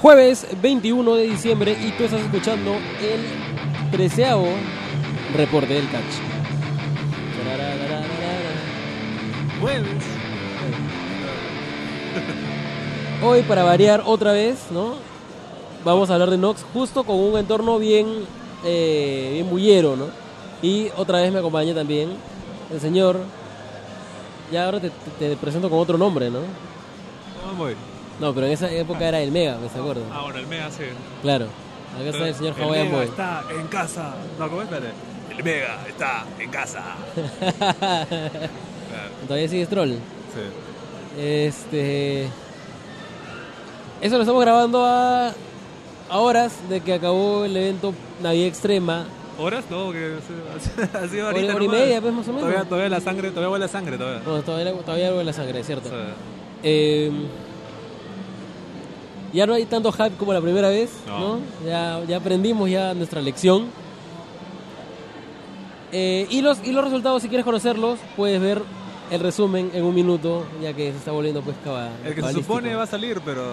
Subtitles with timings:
[0.00, 4.46] Jueves 21 de diciembre y tú estás escuchando el treceavo
[5.34, 6.04] reporte del catch.
[9.60, 10.04] Jueves.
[13.22, 14.96] Hoy para variar otra vez, ¿no?
[15.82, 18.06] Vamos a hablar de Nox justo con un entorno bien,
[18.64, 20.08] eh, bien bullero, ¿no?
[20.60, 22.10] Y otra vez me acompaña también
[22.70, 23.20] el señor.
[24.52, 26.40] Ya ahora te, presento con otro nombre, ¿no?
[27.42, 27.76] ¿Cómo voy?
[28.20, 30.04] No, pero en esa época era el Mega, ¿me se acuerdan?
[30.12, 30.84] Ah, bueno, el Mega sí.
[31.22, 31.46] Claro.
[31.98, 33.06] Acá está el señor Hawaiian Mega Boy.
[33.08, 34.14] está en casa.
[34.38, 34.68] No, ¿cómo es?
[34.68, 34.92] Espérate.
[35.36, 36.82] El Mega está en casa.
[39.28, 39.90] Todavía sigue Stroll.
[39.92, 41.20] sí.
[41.20, 42.24] Este.
[44.02, 45.28] Eso lo estamos grabando a,
[46.10, 49.06] a horas de que acabó el evento Navidad Extrema.
[49.38, 49.64] ¿Horas?
[49.70, 50.16] No, que
[50.94, 52.42] ha sido ahorita hora y media, pues, más o menos.
[52.48, 54.20] Todavía, todavía la sangre, todavía huele a sangre todavía.
[54.24, 55.88] Bueno, todavía, todavía en la sangre, es cierto.
[55.88, 56.14] Sea,
[56.62, 57.10] Eh,
[59.32, 61.36] ya no hay tanto hype como la primera vez, ¿no?
[61.36, 61.38] No.
[61.66, 63.66] Ya, ya aprendimos ya nuestra lección.
[65.92, 68.60] Eh, y, los, y los resultados, si quieres conocerlos, puedes ver
[69.10, 72.32] el resumen en un minuto, ya que se está volviendo pues caba- el que se
[72.32, 73.44] supone va a salir, pero...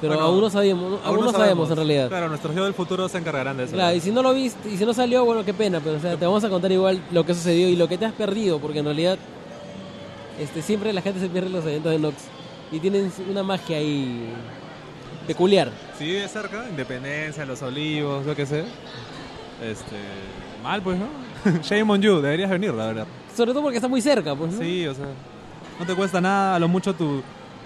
[0.00, 2.08] Pero bueno, aún no sabemos, aún, no sabemos, en realidad.
[2.08, 3.72] Claro, nuestros yo del futuro se encargarán de eso.
[3.72, 6.00] Claro, y si no lo viste, y si no salió, bueno, qué pena, pero o
[6.00, 8.58] sea, te vamos a contar igual lo que sucedió y lo que te has perdido,
[8.58, 9.16] porque en realidad
[10.38, 12.14] este, siempre la gente se pierde los eventos de Nox
[12.70, 14.28] y tienen una magia ahí
[15.26, 15.70] peculiar.
[15.98, 18.64] Si vive cerca, Independencia, Los Olivos, yo qué sé.
[19.62, 19.96] Este...
[20.62, 21.06] Mal, pues, ¿no?
[21.62, 23.06] Shame on you, deberías venir, la verdad.
[23.36, 24.52] Sobre todo porque está muy cerca, pues.
[24.52, 24.58] ¿no?
[24.60, 25.06] Sí, o sea,
[25.78, 27.22] no te cuesta nada, a lo mucho tu,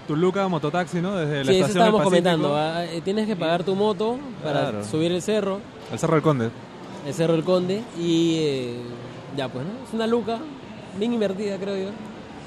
[0.07, 1.15] tu Luca mototaxi, ¿no?
[1.15, 2.55] Desde la Sí, eso estación del estábamos comentando.
[2.55, 4.83] ah, eh, Tienes que pagar tu moto para Claro.
[4.85, 5.59] subir el cerro,
[5.91, 6.49] El Cerro del Conde.
[7.07, 8.75] el Cerro del Conde, y eh,
[9.35, 9.71] ya pues, ¿no?
[9.87, 10.37] Es una luca
[10.99, 11.89] bien invertida, creo yo.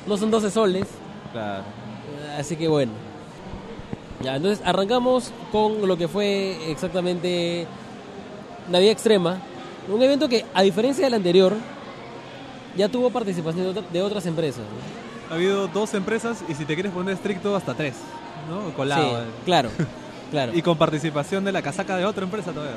[0.06, 0.86] No son 12 soles,
[1.32, 1.64] Claro.
[2.38, 2.92] así que bueno.
[4.24, 7.66] Ya, entonces arrancamos con lo que fue exactamente
[8.70, 9.36] Navidad Extrema.
[9.88, 11.52] Un evento que, a diferencia del anterior,
[12.76, 14.60] ya tuvo participación de, otra- de otras empresas.
[14.62, 15.30] ¿no?
[15.30, 17.94] Ha habido dos empresas y si te quieres poner estricto, hasta tres,
[18.48, 18.72] ¿no?
[18.74, 19.02] Colado.
[19.02, 19.30] Sí, eh.
[19.44, 19.68] claro,
[20.30, 20.52] claro.
[20.54, 22.76] Y con participación de la casaca de otra empresa todavía.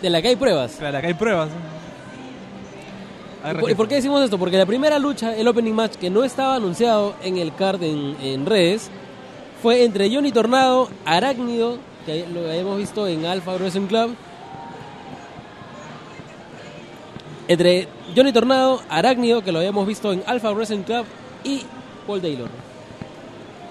[0.00, 0.76] De la que hay pruebas.
[0.78, 1.48] Claro, acá hay pruebas.
[3.50, 4.38] ¿Y por, y por qué decimos esto?
[4.38, 8.16] Porque la primera lucha, el opening match, que no estaba anunciado en el card en,
[8.22, 8.88] en redes,
[9.62, 14.14] fue entre Johnny Tornado, Arácnido, que lo habíamos visto en Alpha Wrestling Club,
[17.48, 21.04] entre Johnny Tornado, Arácnido, que lo habíamos visto en Alpha Wrestling Club,
[21.44, 21.62] y
[22.06, 22.48] Paul Taylor.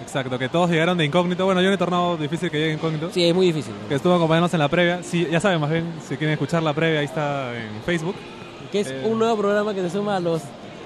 [0.01, 1.45] Exacto, que todos llegaron de incógnito.
[1.45, 3.09] Bueno, he tornado difícil que llegue incógnito.
[3.13, 3.73] Sí, es muy difícil.
[3.87, 5.03] Que estuvo acompañándonos en la previa.
[5.03, 8.15] Sí, ya saben, más bien, si quieren escuchar la previa, ahí está en Facebook.
[8.71, 9.03] Que es Eh.
[9.05, 10.41] un nuevo programa que se suma a los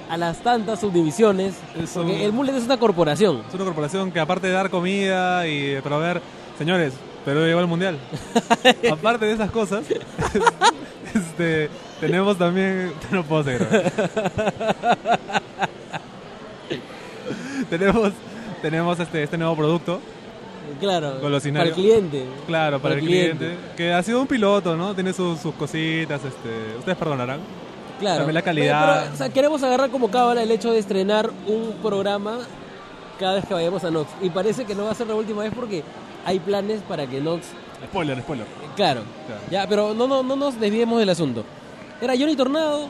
[0.09, 1.55] a las tantas subdivisiones.
[1.81, 3.41] Es un- Porque el Mullet es una corporación.
[3.47, 6.21] Es una corporación que aparte de dar comida y proveer,
[6.57, 6.93] señores,
[7.23, 7.97] Perú llegó al mundial.
[8.91, 9.83] aparte de esas cosas,
[11.13, 13.67] este, tenemos también, no puedo seguir.
[17.69, 18.11] tenemos,
[18.61, 19.99] tenemos este, este nuevo producto,
[20.79, 22.25] Claro, para el cliente.
[22.47, 24.93] claro, para, el cliente, que ha sido un piloto, ¿no?
[24.93, 27.39] Tiene sus, sus cositas, este, ustedes perdonarán.
[27.99, 28.17] Claro.
[28.17, 29.01] También la calidad.
[29.03, 32.39] Pero, o sea, queremos agarrar como cábala el hecho de estrenar un programa
[33.19, 34.09] cada vez que vayamos a Nox.
[34.21, 35.83] Y parece que no va a ser la última vez porque
[36.25, 37.47] hay planes para que Nox.
[37.85, 38.45] Spoiler, spoiler.
[38.75, 39.01] Claro.
[39.27, 39.41] Claro.
[39.49, 41.43] Ya, pero no, no, no nos desviemos del asunto.
[42.01, 42.87] Era Johnny Tornado,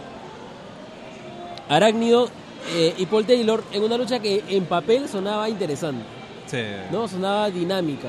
[1.69, 2.29] Arácnido
[2.73, 6.03] eh, y Paul Taylor en una lucha que en papel sonaba interesante,
[6.47, 6.57] Sí.
[6.91, 7.07] ¿no?
[7.07, 8.07] Sonaba dinámica.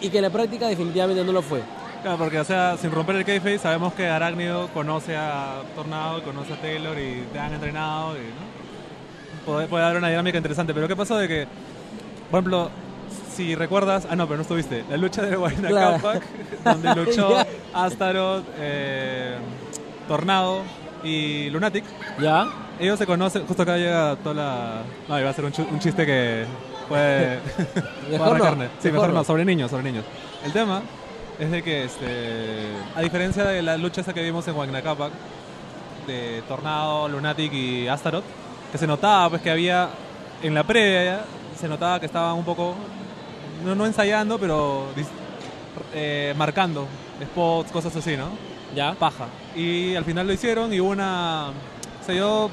[0.00, 1.62] Y que en la práctica definitivamente no lo fue.
[2.02, 6.22] Claro, porque, o sea, sin romper el kayfabe, sabemos que Arácnido conoce a Tornado, y
[6.22, 9.46] conoce a Taylor y te han entrenado y, ¿no?
[9.46, 10.74] Puede, puede haber una dinámica interesante.
[10.74, 11.46] Pero ¿qué pasó de que,
[12.30, 12.70] por ejemplo,
[13.34, 15.96] si recuerdas, ah, no, pero no estuviste, la lucha de Guayna Claro.
[15.96, 16.22] Capac,
[16.64, 17.46] donde luchó Ya.
[17.72, 19.36] Astaroth, eh,
[20.08, 20.62] Tornado
[21.04, 21.84] y Lunatic,
[22.20, 22.48] ¿Ya?
[22.80, 24.82] ellos se conocen, justo acá llega toda la...
[25.08, 26.46] No, iba a ser un, un chiste que
[26.88, 27.38] puede...
[28.10, 28.64] Mejor no.
[28.80, 29.14] Sí, mejor mejor no.
[29.14, 30.04] no, sobre niños, sobre niños.
[30.44, 30.82] El tema
[31.38, 35.12] es de que, este, a diferencia de la lucha esa que vimos en Wagner Capac,
[36.06, 38.24] de Tornado, Lunatic y Astaroth,
[38.70, 39.90] que se notaba pues que había,
[40.42, 41.24] en la previa ya,
[41.58, 42.74] se notaba que estaban un poco,
[43.64, 44.86] no, no ensayando, pero
[45.94, 46.86] eh, marcando
[47.22, 48.30] spots, cosas así, ¿no?
[48.74, 48.94] ¿Ya?
[48.94, 49.26] paja.
[49.54, 51.50] Y al final lo hicieron y hubo una.
[52.06, 52.50] Se dio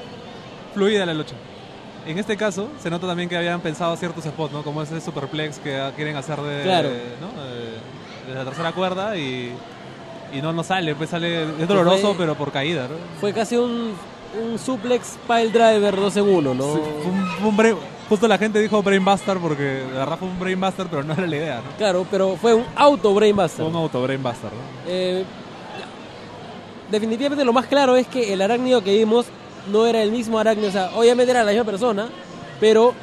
[0.74, 1.34] fluida la lucha.
[2.06, 4.62] En este caso, se nota también que habían pensado ciertos spots, ¿no?
[4.62, 6.62] Como ese superplex que quieren hacer de.
[6.62, 6.90] Claro.
[7.20, 7.42] ¿no?
[7.42, 7.99] De,
[8.34, 9.52] la tercera cuerda y.
[10.32, 11.42] Y no, no sale, pues sale.
[11.60, 12.94] Es doloroso, fue- pero por caída, ¿no?
[13.20, 13.92] Fue casi un,
[14.40, 16.74] un suplex pile driver 2 en 1, ¿no?
[16.74, 17.76] Sí, fue un, fue un bre-
[18.08, 21.36] justo la gente dijo Brainbuster porque de verdad fue un Brainbuster, pero no era la
[21.36, 21.76] idea, ¿no?
[21.78, 23.64] Claro, pero fue un auto Brainbuster.
[23.64, 24.58] Fue un auto Brainbuster, ¿no?
[24.88, 25.24] Eh,
[26.90, 29.26] definitivamente lo más claro es que el arácnido que vimos
[29.70, 32.08] no era el mismo arácnido, o sea, obviamente era la misma persona,
[32.58, 32.94] pero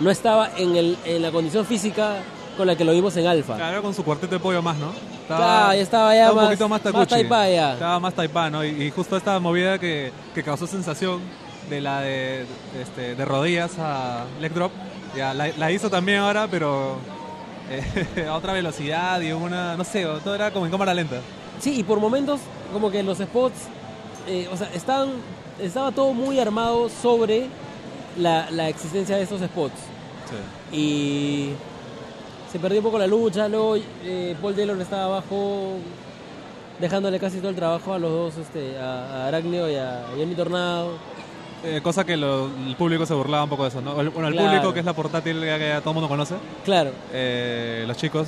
[0.00, 2.16] no estaba en, el, en la condición física
[2.56, 3.56] con la que lo vimos en Alpha.
[3.56, 4.92] Claro, con su cuarteto de pollo más, ¿no?
[5.26, 7.72] Claro, ya estaba ya estaba más- un poquito más más taipá ya.
[7.74, 8.64] Estaba más taipá, ¿no?
[8.64, 11.20] Y, y justo esta movida que, que causó sensación
[11.70, 12.44] de la de,
[12.80, 14.72] este, de rodillas a leg drop,
[15.16, 16.96] ya la, la hizo también ahora, pero
[17.70, 21.20] eh, a otra velocidad y una, no sé, todo era como en cámara lenta.
[21.60, 22.40] Sí, y por momentos
[22.72, 23.54] como que los spots,
[24.28, 25.10] eh, o sea, estaban,
[25.60, 27.46] estaba todo muy armado sobre
[28.18, 29.74] la, la existencia de estos spots.
[30.72, 31.50] Y
[32.52, 35.76] se perdió un poco la lucha, luego eh, Paul Taylor estaba abajo
[36.78, 40.34] dejándole casi todo el trabajo a los dos, este, a, a Arácnido y a Johnny
[40.34, 40.92] Tornado.
[41.64, 44.00] Eh, cosa que lo- el público se burlaba un poco de eso, ¿no?
[44.00, 44.48] El- Bueno, el Claro.
[44.50, 46.34] público, que es la portátil que, que todo el mundo conoce,
[46.64, 48.26] Claro, eh, los chicos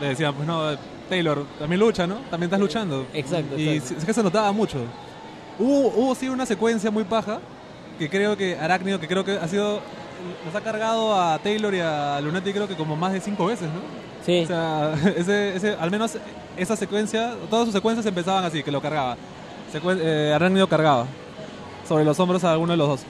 [0.00, 0.62] le decían, pues no,
[1.08, 2.16] Taylor, también lucha, ¿no?
[2.30, 3.06] También estás luchando.
[3.12, 3.58] exacto.
[3.58, 3.98] Y exacto.
[3.98, 4.78] es que se notaba mucho.
[5.58, 7.38] Hubo, hubo sí una secuencia muy paja
[7.98, 9.80] que creo que Arácnido, que creo que ha sido.
[10.44, 13.68] Nos ha cargado a Taylor y a Lunatic, creo que como más de cinco veces,
[13.68, 13.80] ¿no?
[14.24, 16.16] Sí, O sea, ese, ese, al menos
[16.56, 19.16] esa secuencia, todas sus secuencias empezaban así, que lo cargaba.
[19.72, 21.06] Secuen- eh, cargaba
[21.86, 23.00] sobre los hombros a alguno de los dos.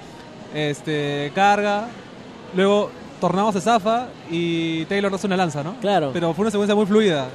[0.54, 1.88] Este, carga,
[2.54, 2.90] luego
[3.20, 5.76] Tornado se zafa y Taylor hace una lanza, ¿no?
[5.80, 6.10] claro.
[6.12, 7.28] Pero fue una secuencia muy fluida.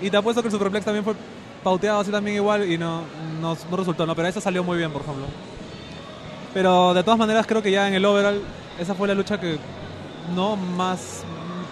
[0.00, 1.14] Y te apuesto que el Superplex también fue
[1.62, 3.02] pauteado así también igual y no,
[3.40, 4.14] no, no resultó, ¿no?
[4.16, 5.26] Pero esa salió muy bien, por ejemplo.
[6.54, 8.40] Pero de todas maneras creo que ya en el overall
[8.80, 9.58] esa fue la lucha que
[10.34, 11.22] no más...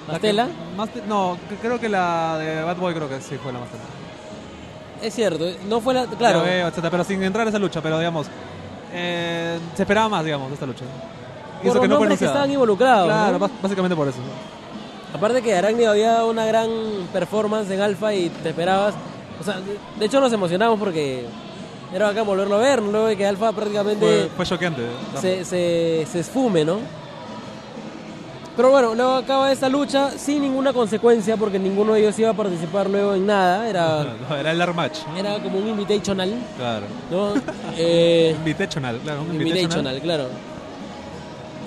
[0.07, 0.49] ¿Más la que- tela?
[0.77, 3.59] más te- no, que- creo que la de Bad Boy creo que sí fue la
[3.61, 3.83] más tela.
[5.03, 6.07] es cierto, no fue la...
[6.07, 8.27] Claro, Ya veo, etcétera, pero sin entrar a esa lucha, pero digamos,
[8.93, 10.85] eh, se esperaba más, digamos, de esta lucha.
[10.85, 13.07] Y por eso los que no nombres que estaban involucrados.
[13.07, 14.19] Claro, básicamente por eso.
[15.13, 16.69] Aparte que Arácnido había dado una gran
[17.13, 18.95] performance en Alpha y te esperabas.
[19.41, 19.57] O sea,
[19.99, 21.25] de- hecho nos emocionamos porque
[21.93, 24.83] era bacán volverlo a ver, luego de que Alpha prácticamente Fue, fue choqueante.
[25.21, 26.79] se, se, se esfume, ¿no?
[28.59, 32.35] Pero bueno, luego acaba esta lucha sin ninguna consecuencia porque ninguno de ellos iba a
[32.35, 33.69] participar luego en nada.
[33.71, 34.99] Era, No, era el Armatch.
[35.17, 36.87] era como un invitational, Claro.
[37.11, 37.35] ¿no?
[37.79, 39.63] Eh, Invitational, claro, un invitational.
[39.95, 40.29] invitational, claro.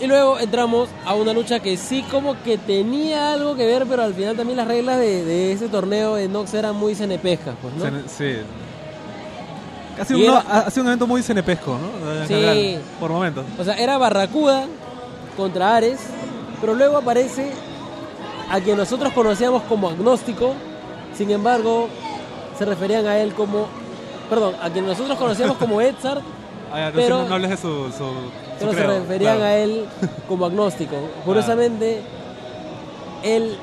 [0.01, 4.01] Y luego entramos a una lucha que sí como que tenía algo que ver, pero
[4.03, 7.73] al final también las reglas de, de ese torneo de Nox eran muy cenepescas, pues,
[7.75, 7.85] ¿no?
[7.85, 8.33] Cene- Sí.
[9.99, 12.27] Ha sido, Y un, era- ha sido un evento muy cenepesco, ¿no?
[12.27, 12.77] Sí.
[12.99, 13.45] por momentos.
[13.59, 14.65] O sea, era Barracuda
[15.38, 15.99] contra Ares,
[16.61, 17.51] pero luego aparece
[18.49, 20.53] a quien nosotros conocíamos como agnóstico,
[21.15, 21.89] sin embargo,
[22.57, 23.65] se referían a él como...
[24.29, 26.21] Perdón, a quien nosotros conocíamos como Edzard,
[26.73, 28.03] Ah, ya, no, Pero- no, no hables de su, su, su
[28.59, 29.43] pero se referían claro.
[29.51, 29.85] a él
[30.29, 30.95] como agnóstico.
[31.25, 32.01] Curiosamente,
[33.23, 33.57] él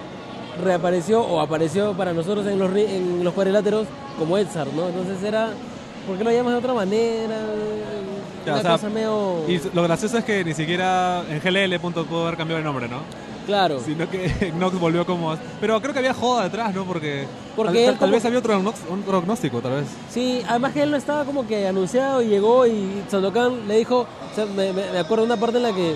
[0.63, 3.87] reapareció o apareció para nosotros en los, en los cuadriláteros
[4.19, 4.89] como Edzard, ¿no?
[4.89, 5.51] Entonces era,
[6.07, 7.37] ¿por qué lo llamas de otra manera?
[8.47, 9.45] Ya, Una o sea, cosa medio...
[9.49, 12.89] Y lo gracioso es que ni siquiera en GLL punto pudo haber cambiado el nombre,
[12.89, 12.99] ¿no?
[13.47, 13.81] Claro.
[13.85, 15.35] Sino que Nox volvió como...
[15.61, 16.85] Pero creo que había joda detrás, ¿no?
[16.85, 17.27] Porque,
[17.57, 19.85] Porque tal, él tal- tal como- vez había otro, otro agnóstico, tal vez.
[20.11, 24.01] Sí, además que él no estaba como que anunciado y llegó y Sandokan le dijo,
[24.01, 24.69] o sea, me,
[24.99, 25.95] acuerdo de una parte en la que,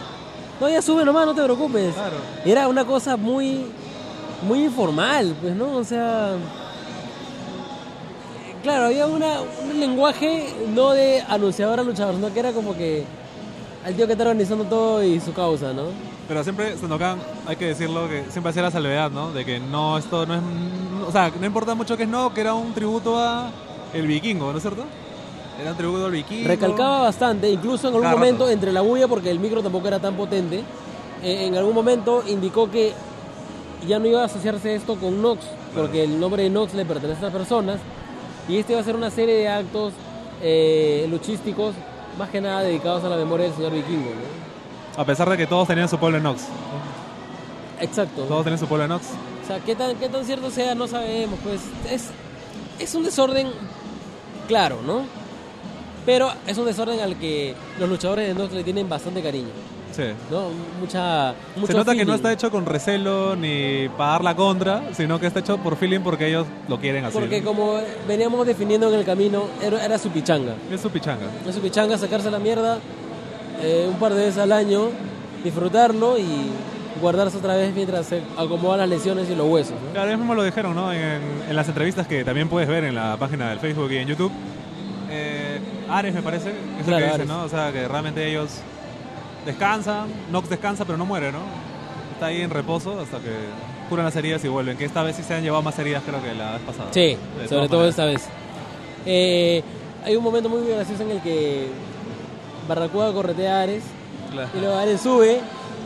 [0.61, 1.94] no, ya sube nomás, no te preocupes.
[1.94, 2.17] Claro.
[2.44, 3.67] Y Era una cosa muy,
[4.49, 5.77] muy informal, pues, ¿no?
[5.77, 6.32] O sea,
[8.62, 13.04] claro, había una, un lenguaje no de anunciador a luchador, sino que era como que
[13.84, 15.84] al tío que está organizando todo y su causa, ¿no?
[16.28, 19.32] Pero siempre, Sandokan, hay que decirlo, que siempre hacía la salvedad, ¿no?
[19.32, 20.40] De que no, esto no es...
[21.06, 23.50] O sea, no importa mucho que es no, que era un tributo a
[23.92, 24.84] el vikingo, ¿no es cierto?
[25.60, 26.46] Era un tributo al vikingo.
[26.48, 28.52] Recalcaba bastante, incluso en algún Cada momento, rato.
[28.52, 30.62] entre la bulla, porque el micro tampoco era tan potente,
[31.22, 32.92] eh, en algún momento indicó que
[33.86, 37.26] ya no iba a asociarse esto con Nox, porque el nombre de Nox le pertenece
[37.26, 37.81] a personas,
[38.49, 39.93] y este iba a ser una serie de actos
[40.43, 41.75] eh, luchísticos,
[42.19, 44.11] más que nada dedicados a la memoria del señor vikingo.
[44.11, 45.01] ¿no?
[45.01, 46.43] A pesar de que todos tenían su pueblo en Nox.
[47.81, 48.22] Exacto.
[48.25, 49.06] Todos tenían su pueblo en Nox.
[49.43, 52.11] O sea, qué tan, qué tan cierto sea, no sabemos, pues es,
[52.79, 53.51] es un desorden
[54.49, 55.03] claro, ¿no?
[56.05, 59.51] Pero es un desorden al que los luchadores de Nox le tienen bastante cariño.
[59.93, 60.05] Sí.
[60.31, 60.49] ¿no?
[60.81, 62.15] Mucha, mucho Se nota que no feeling.
[62.17, 66.01] está hecho con recelo ni para dar la contra, sino que está hecho por feeling
[66.01, 67.19] porque ellos lo quieren así.
[67.19, 70.55] Porque como veníamos definiendo en el camino, era, era su pichanga.
[70.70, 71.27] Es su pichanga.
[71.44, 72.79] Era su pichanga sacarse la mierda
[73.63, 74.89] eh, un par de veces al año,
[75.44, 76.27] disfrutarlo y
[77.01, 79.75] guardarse otra vez mientras se acomodan las lesiones y los huesos.
[79.87, 79.93] ¿no?
[79.93, 80.93] Claro, ellos mismos lo dijeron, ¿no?
[80.93, 84.08] En, en las entrevistas que también puedes ver en la página del Facebook y en
[84.08, 84.31] YouTube.
[85.11, 85.58] Eh,
[85.91, 87.27] Ares, me parece, es Claro, lo que dice, Ares.
[87.29, 87.43] ¿no?
[87.44, 88.51] O sea, que realmente ellos
[89.46, 91.41] descansan, Nox descansa pero no muere, ¿no?
[92.15, 93.31] Está ahí en reposo hasta que
[93.89, 94.77] curan las heridas y vuelven.
[94.77, 96.89] Que esta vez sí se han llevado más heridas creo que la vez pasada.
[96.93, 97.91] Sí, De sobre todo maneras.
[97.91, 98.22] esta vez.
[99.06, 99.63] Eh,
[100.05, 101.69] hay un momento muy gracioso en el que
[102.69, 103.82] Barracuda corretea a Ares
[104.31, 104.49] Claro.
[104.56, 105.41] y luego Ares sube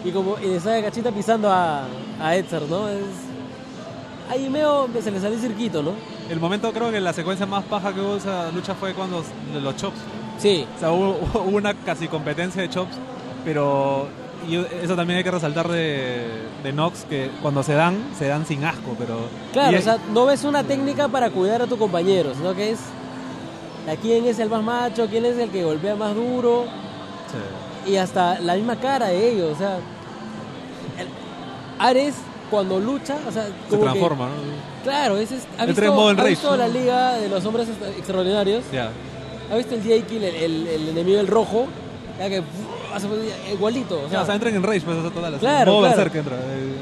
[0.05, 1.85] y como y le sale cachita pisando a,
[2.21, 2.89] a Edzer, ¿no?
[2.89, 3.03] Es,
[4.31, 5.93] ahí medio se le salió el cirquito, ¿no?
[6.31, 9.23] El momento creo que la secuencia más paja que hubo esa lucha fue cuando
[9.61, 9.97] los chops.
[10.39, 12.97] Sí, O sea, hubo, hubo una casi competencia de chops,
[13.47, 14.09] pero
[14.47, 16.27] y eso también hay que resaltar de,
[16.63, 19.17] de Nox, que cuando se dan, se dan sin asco, pero...
[19.53, 22.73] claro, y- o sea, no ves una técnica para cuidar a tu compañero, sino que
[22.73, 22.81] es
[23.91, 26.65] a quién es el más macho, quién es el que golpea más duro.
[27.85, 27.91] Sí.
[27.93, 29.77] y hasta la misma cara de ellos, o sea,
[30.99, 31.09] el-
[31.79, 32.15] Ares
[32.51, 34.35] cuando lucha, o sea, se que- transforma, ¿no?
[34.85, 38.65] claro, ese es, ¿ha visto, ha visto la liga de los hombres extra- extraordinarios?
[38.73, 38.91] Ya.
[39.51, 41.67] ¿Ha visto el DA Kill, el, el- el enemigo el rojo?
[42.19, 42.43] Ya que
[43.53, 45.41] igualito, o O sea, entran en rage, pues, o sea, todas las...
[45.41, 45.97] Claro, claro.
[45.97, 46.37] berserk entra.
[46.37, 46.77] eh.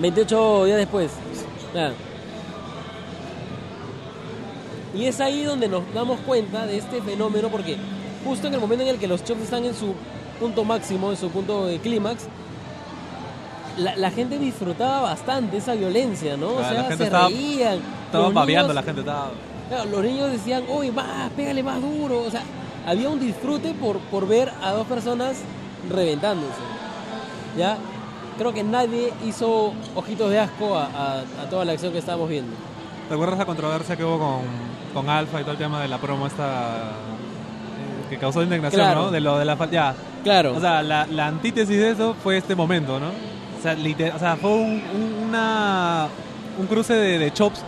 [0.00, 1.10] 28 días después.
[4.94, 7.76] Y es ahí donde nos damos cuenta de este fenómeno porque
[8.24, 9.94] justo en el momento en el que los chops están en su
[10.38, 12.26] punto máximo, en su punto de clímax,
[13.78, 16.54] la, la gente disfrutaba bastante esa violencia, ¿no?
[16.54, 17.80] o sea, se estaba- reían.
[18.06, 19.30] Estaba Los babeando la gente, estaba...
[19.68, 22.20] Claro, los niños decían, oye, más, pégale más duro.
[22.20, 22.42] O sea,
[22.86, 25.36] había un disfrute por, por ver a dos personas
[25.90, 26.60] reventándose.
[27.56, 27.76] ¿Ya?
[28.38, 32.28] Creo que nadie hizo ojitos de asco a, a- a toda la acción que estábamos
[32.28, 32.52] viendo.
[33.08, 34.40] ¿Te acuerdas la controversia que hubo con,
[34.92, 39.02] con Alfa y todo el tema de la promo esta eh, que causó indignación, Claro.
[39.02, 39.10] ¿no?
[39.10, 39.94] De lo de la ya.
[40.24, 40.54] Claro.
[40.56, 43.08] O sea, la, la antítesis de eso fue este momento, ¿no?
[43.08, 43.76] O sea,
[44.14, 46.08] o sea fue un, un- una,
[46.58, 47.62] un cruce de, de chops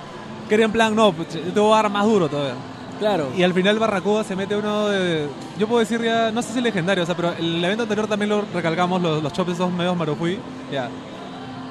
[0.49, 2.54] que era en plan, no, pues, yo te voy a dar más duro todavía.
[2.98, 3.28] Claro.
[3.36, 5.26] Y al final Barracuda se mete uno de...
[5.58, 8.28] Yo puedo decir ya, no sé si legendario, o sea, pero el evento anterior también
[8.30, 10.38] lo recalcamos, los, los chops esos medios marufui,
[10.70, 10.88] ya.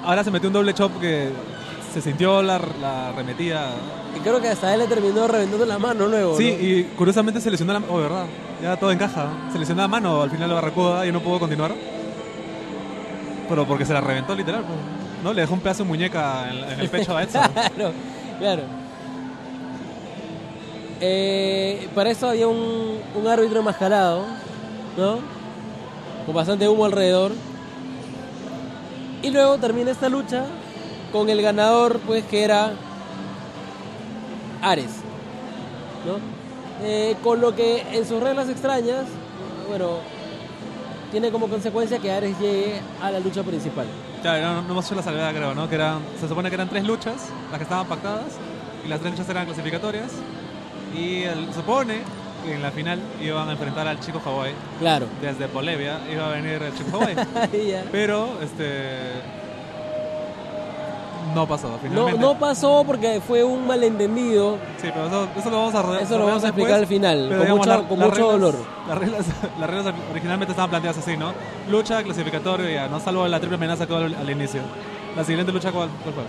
[0.03, 1.29] Ahora se metió un doble chop que
[1.93, 3.69] se sintió la, la arremetida.
[4.15, 6.37] Y creo que hasta él le terminó reventando la mano luego.
[6.37, 6.67] Sí, ¿no?
[6.67, 8.25] y curiosamente se lesionó la mano, oh, verdad,
[8.61, 11.73] ya todo encaja, se lesionó la mano al final de Barracuda y no pudo continuar.
[13.47, 14.77] Pero porque se la reventó literal, pues,
[15.23, 15.33] ¿no?
[15.33, 17.41] Le dejó un pedazo de muñeca en, en el pecho a Edson.
[17.75, 17.93] Claro,
[18.39, 18.84] claro.
[21.01, 24.25] Eh, para eso había un, un árbitro enmascarado,
[24.97, 25.19] ¿no?
[26.25, 27.31] Con bastante humo alrededor.
[29.21, 30.45] Y luego termina esta lucha
[31.11, 32.73] con el ganador, pues que era
[34.61, 34.91] Ares,
[36.05, 36.17] ¿no?
[36.85, 39.05] Eh, con lo que en sus reglas extrañas,
[39.67, 39.97] bueno,
[41.11, 43.85] tiene como consecuencia que Ares llegue a la lucha principal.
[44.21, 45.69] Claro, no, no hemos la salvedad, creo, ¿no?
[45.69, 45.77] Que
[46.19, 48.33] se supone que eran tres luchas, las que estaban pactadas,
[48.83, 50.11] y las tres luchas eran clasificatorias.
[50.93, 51.99] Y el- supone
[52.45, 54.53] que en la final iban a enfrentar al chico Hawaii.
[54.79, 55.07] Claro.
[55.21, 56.99] Desde Bolivia iba a venir el chico.
[57.51, 57.83] Ahí ya.
[57.91, 59.35] Pero, este.
[61.33, 62.19] No pasó, No, finalmente.
[62.21, 64.57] no pasó porque fue un malentendido.
[64.81, 66.87] Sí, pero eso, eso lo vamos a ro- Eso lo vamos a después, explicar al
[66.87, 68.55] final, con digamos, mucho- la- con mucho reglas- dolor.
[68.87, 69.25] Las reglas,
[69.59, 71.33] las reglas originalmente estaban planteadas así, ¿no?
[71.69, 74.61] Lucha, clasificatorio, ya, no salvo la triple amenaza que hubo al, al inicio.
[75.17, 76.23] La siguiente lucha, ¿cuál, cuál fue?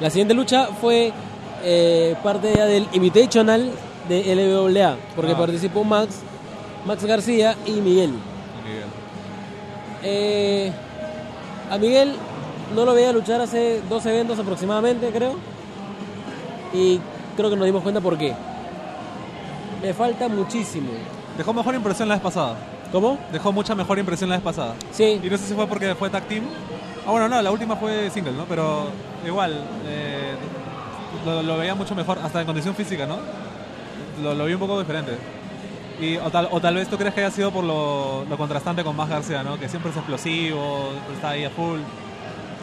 [0.00, 1.12] La siguiente lucha fue
[1.62, 3.70] eh, parte ya del Invitational
[4.08, 5.38] de LWA, porque Ah.
[5.38, 6.20] participó Max,
[6.86, 8.12] Max García y Miguel.
[10.02, 10.72] Eh,
[11.70, 12.14] a Miguel
[12.74, 15.36] no lo veía luchar hace dos eventos aproximadamente, creo.
[16.72, 16.98] Y
[17.36, 18.34] creo que nos dimos cuenta por qué.
[19.82, 20.90] Me falta muchísimo.
[21.36, 22.56] Dejó mejor impresión la vez pasada.
[22.90, 23.18] ¿Cómo?
[23.32, 24.74] Dejó mucha mejor impresión la vez pasada.
[24.90, 26.44] Sí, Y no sé si fue porque fue tag team.
[27.06, 28.44] Ah, bueno, no, la última fue single, ¿no?
[28.44, 28.86] Pero
[29.26, 29.52] igual,
[29.86, 30.34] eh,
[31.24, 33.16] lo, lo veía mucho mejor, hasta en condición física, ¿no?
[34.22, 35.12] Lo, lo vi un poco diferente.
[36.00, 38.82] Y, o, tal, o tal vez tú crees que haya sido por lo, lo contrastante
[38.82, 39.58] con Más García, ¿no?
[39.58, 41.78] Que siempre es explosivo, está ahí a full.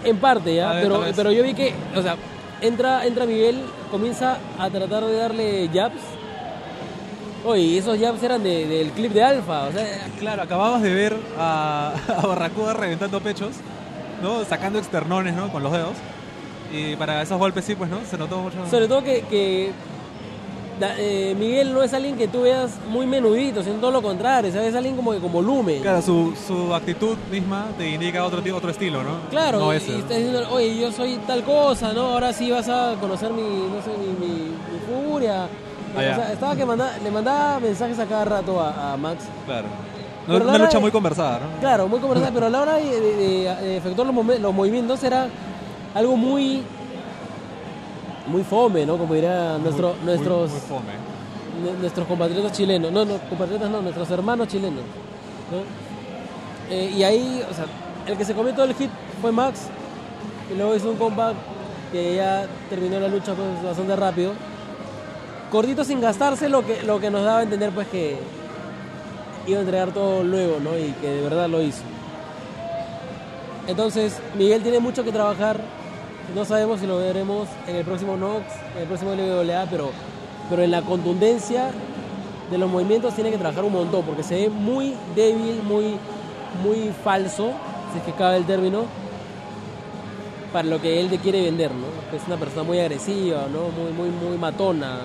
[0.03, 2.15] En parte ya, ver, pero, pero yo vi que, o sea,
[2.61, 6.01] entra, entra Miguel, comienza a tratar de darle jabs.
[7.45, 9.85] Oye, esos jabs eran de- del clip de Alfa, o sea,
[10.19, 13.51] Claro, acababas de ver a, a Barracuda reventando pechos,
[14.21, 14.43] ¿no?
[14.43, 15.49] Sacando externones, ¿no?
[15.51, 15.93] Con los dedos.
[16.73, 17.99] Y para esos golpes sí, pues, ¿no?
[18.09, 18.57] Se notó mucho.
[18.69, 19.71] sobre todo que, que
[20.79, 24.51] da- eh, Miguel no es alguien que tú veas muy menudito, sino todo lo contrario,
[24.51, 24.69] ¿sabes?
[24.69, 25.81] Es alguien como que con volumen.
[25.81, 29.19] Claro, su, su actitud misma te indica otro, otro estilo, ¿no?
[29.29, 32.01] Claro, No y, y está diciendo, oye, yo soy tal cosa, ¿no?
[32.13, 35.43] Ahora sí vas a conocer mi, no sé, mi, mi- mi furia.
[35.95, 39.23] Ah, o sea, estaba que manda- le mandaba mensajes a cada rato a, a Max.
[39.45, 39.67] Claro.
[40.27, 41.59] No, una lucha muy conversada, ¿no?
[41.59, 45.27] Claro, muy conversada, pero a la hora de, de- de- de efectuar los movimientos era
[45.95, 46.61] algo muy
[48.29, 48.97] muy fome, ¿no?
[48.97, 50.93] Como dirían nuestro, Muy- nuestros Muy, muy fome.
[51.73, 52.91] nu- nuestros compatriotas chilenos.
[52.91, 54.83] No, no, compatriotas no, nuestros hermanos chilenos.
[55.51, 56.73] ¿no?
[56.75, 57.65] Eh, y ahí, o sea,
[58.07, 58.89] el que se comió todo el hit
[59.21, 59.61] fue Max.
[60.53, 61.35] Y luego hizo un comeback
[61.91, 64.31] que ya terminó la lucha pues, bastante rápido.
[65.51, 68.17] Cortito sin gastarse, lo que, lo que nos daba a entender pues que
[69.47, 70.77] iba a entregar todo luego, ¿no?
[70.77, 71.81] Y que de verdad lo hizo.
[73.67, 75.59] Entonces, Miguel tiene mucho que trabajar.
[76.35, 78.43] No sabemos si lo veremos en el próximo Nox,
[78.75, 79.91] en el próximo LWA, pero,
[80.49, 81.71] pero en la contundencia
[82.51, 85.97] de los movimientos tiene que trabajar un montón, porque se ve muy débil, muy,
[86.63, 87.51] muy falso,
[87.91, 88.85] si es que cabe el término,
[90.53, 91.87] para lo que él te quiere vender, ¿no?
[92.15, 93.69] Es una persona muy agresiva, ¿no?
[93.69, 94.99] Muy, muy, muy matona.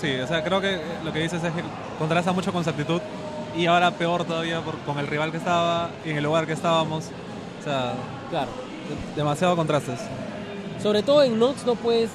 [0.00, 1.62] Sí, o sea, creo que lo que dices es que
[1.98, 3.00] contrasta mucho con su actitud
[3.56, 7.06] y ahora peor todavía con el rival que estaba y en el lugar que estábamos.
[7.60, 7.94] O sea,
[8.34, 8.50] Claro.
[8.88, 10.00] de- demasiado contrastes.
[10.82, 12.10] Sobre todo en Nox no puedes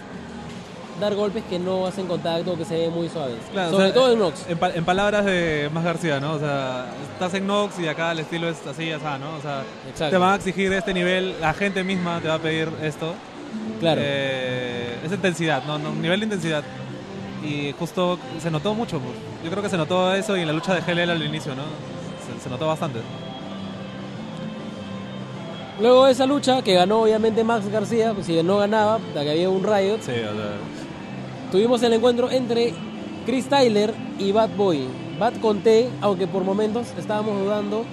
[1.00, 3.38] dar golpes que no hacen contacto o que se ven muy suaves.
[3.54, 4.46] Claro, o Sobre sea, todo en Nox.
[4.50, 6.34] En, pa- en palabras de Más García, ¿no?
[6.34, 9.36] O sea, estás en Nox y acá el estilo es así, ya está, ¿no?
[9.38, 10.12] O sea, Exacto.
[10.12, 13.14] te van a exigir este nivel, la gente misma te va a pedir esto.
[13.80, 14.02] Claro.
[14.04, 15.80] Eh, es intensidad, ¿no?
[15.80, 15.92] ¿no?
[15.94, 16.64] Nivel de intensidad.
[17.44, 19.00] Y justo se notó mucho.
[19.00, 19.14] pues.
[19.46, 21.64] Yo creo que se notó eso y en la lucha de GLL al inicio, ¿no?
[22.38, 23.00] Se, se notó bastante.
[25.80, 29.32] Luego de esa lucha, que ganó obviamente Max García, pues si no ganaba, ya que
[29.32, 30.56] había un Riot, Sí, o sea,
[31.52, 32.74] tuvimos el encuentro entre
[33.26, 34.88] Chris Tyler y Bad Boy.
[35.18, 37.84] Bad con T, aunque por momentos estábamos dudando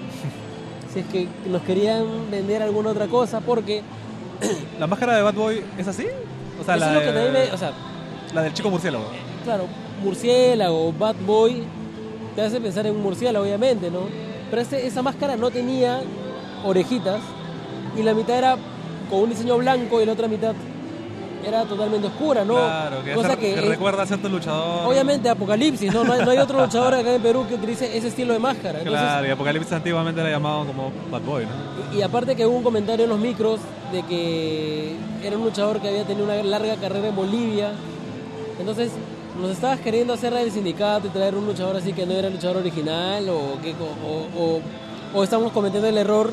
[0.92, 3.82] si es que nos querían vender alguna otra cosa, porque
[4.80, 6.06] ¿La máscara de Bad Boy es así?
[6.60, 7.72] O sea, eso la, es lo que de- también me- o sea,
[8.34, 9.04] la del chico murciélago.
[9.44, 9.64] claro,
[10.02, 11.62] murciélago, Bad Boy,
[12.34, 14.00] te hace pensar en un murciélago, obviamente, ¿no?
[14.50, 16.00] Pero este- esa máscara no tenía
[16.64, 17.20] orejitas
[17.96, 18.56] y la mitad era
[19.10, 20.52] con un diseño blanco y la otra mitad
[21.44, 22.54] era totalmente oscura, ¿no?
[22.54, 24.86] Claro, que, Cosa que que es- recuerda a cierto luchador.
[24.90, 26.02] Obviamente Apocalipsis, ¿no?
[26.02, 28.78] No hay, no hay otro luchador acá en Perú que utilice ese estilo de máscara.
[28.80, 31.94] Entonces, Claro, y Apocalipsis antiguamente era llamado como Bad Boy, ¿no?
[31.94, 33.60] y, y aparte que hubo un comentario en los micros
[33.92, 37.70] de que era un luchador que había tenido una larga carrera en Bolivia.
[38.58, 38.90] Entonces,
[39.40, 42.34] nos estabas queriendo hacer del sindicato y traer un luchador así que no era el
[42.34, 43.58] luchador original o,
[44.36, 44.60] o,
[45.14, 46.32] o estamos cometiendo el error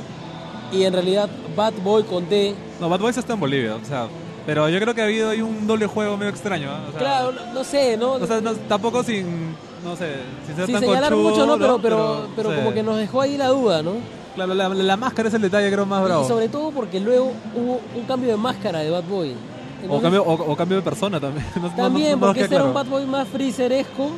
[0.74, 2.56] y en realidad Bad Boy con T.
[2.80, 4.08] No, Bad Boys está en Bolivia, o sea,
[4.46, 6.88] pero yo creo que ha habido ahí un doble juego medio extraño, ¿eh?
[6.90, 8.14] O sea, Claro, no, no sé, ¿no?
[8.14, 9.52] O sea, no- tampoco sin,
[9.84, 11.58] no sé, sin ser Sin tan señalar conchudo, mucho, ¿no?
[11.58, 12.56] Pero, pero, pero sí.
[12.58, 13.92] como que nos dejó ahí la duda, ¿no?
[14.36, 16.26] Claro, la, la máscara es el detalle creo más bravo.
[16.26, 19.30] Y sobre todo porque luego hubo un cambio de máscara de Bad Boy.
[19.30, 21.46] o, Entonces, cambio, o, o cambio de persona también.
[21.62, 22.90] No- también, no- no porque este era un claro.
[22.90, 24.10] Bad Boy más freezeresco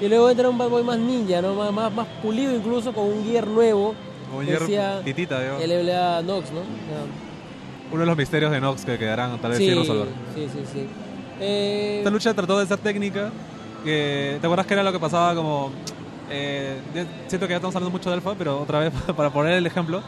[0.00, 1.54] y luego entra un Bad Boy más ninja, ¿no?
[1.54, 3.94] Más, más, más pulido incluso con un gear nuevo.
[4.30, 5.58] Como decía titita, digo.
[5.58, 6.60] LBA Nox, ¿no?
[7.92, 10.08] Uno de los misterios de Nox que quedarán tal vez sí, sin resolver.
[10.34, 10.86] sí, sí, sí.
[11.40, 13.30] Eh, Esta lucha trató de ser técnica.
[13.84, 15.72] Que, ¿Te acuerdas que era lo que pasaba como...
[16.30, 16.76] eh,
[17.26, 20.02] siento que ya estamos hablando mucho de Alpha, pero otra vez para poner el ejemplo.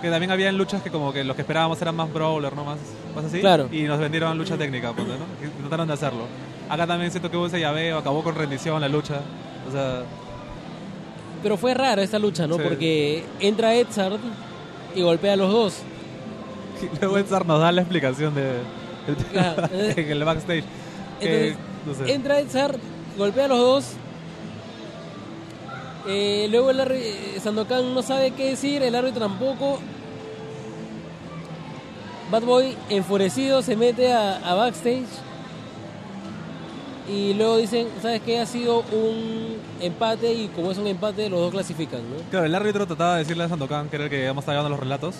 [0.00, 2.64] Que también había en luchas que como que los que esperábamos eran más brawler, ¿no?
[2.64, 2.78] Más,
[3.14, 3.40] más así.
[3.40, 3.68] Claro.
[3.72, 4.94] Y nos vendieron lucha técnica, ¿no?
[4.96, 6.24] Que Trataron de hacerlo.
[6.68, 9.20] Acá también siento que hubo ese llaveo, acabó con rendición la lucha.
[9.68, 10.02] O sea,
[11.46, 12.56] Pero fue rara esta lucha, ¿no?
[12.56, 12.62] Sí.
[12.64, 14.18] Porque entra Edzard
[14.96, 15.78] y golpea a los dos.
[16.82, 18.50] y luego Edzar nos da la explicación de,
[19.30, 19.68] Claro.
[19.72, 20.64] en el backstage.
[21.20, 21.56] Entonces,
[21.86, 22.12] no sé.
[22.12, 22.78] Entra Edzard,
[23.16, 23.84] golpea a los dos.
[26.08, 29.78] Eh, luego el eh, Sandokan no sabe qué decir, el árbitro tampoco.
[32.32, 35.06] Bad Boy, enfurecido, se mete a, a backstage.
[37.08, 38.40] Y luego dicen, ¿sabes qué?
[38.40, 42.16] Ha sido un empate y como es un empate, los dos clasifican, ¿no?
[42.30, 44.54] Claro, el árbitro trataba de decirle a Sandokan, que era el que íbamos a estar
[44.54, 45.16] llevando los relatos,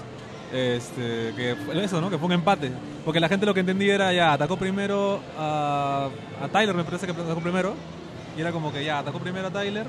[0.52, 2.10] este, que fue eso, ¿no?
[2.10, 2.72] Que fue un empate.
[3.04, 6.08] Porque la gente lo que entendía era ya, atacó primero a,
[6.42, 7.74] a Tyler, me parece que atacó primero.
[8.36, 9.86] Y era como que ya, atacó primero a Tyler,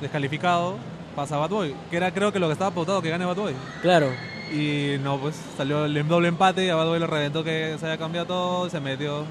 [0.00, 0.76] descalificado,
[1.16, 1.74] pasa a Bad Boy.
[1.90, 3.54] Que era creo que lo que estaba pautado, que gane Bad Boy.
[3.82, 4.10] Claro.
[4.52, 7.86] Y no, pues salió el doble empate y a Bad Boy le reventó que se
[7.86, 9.24] había cambiado todo y se metió.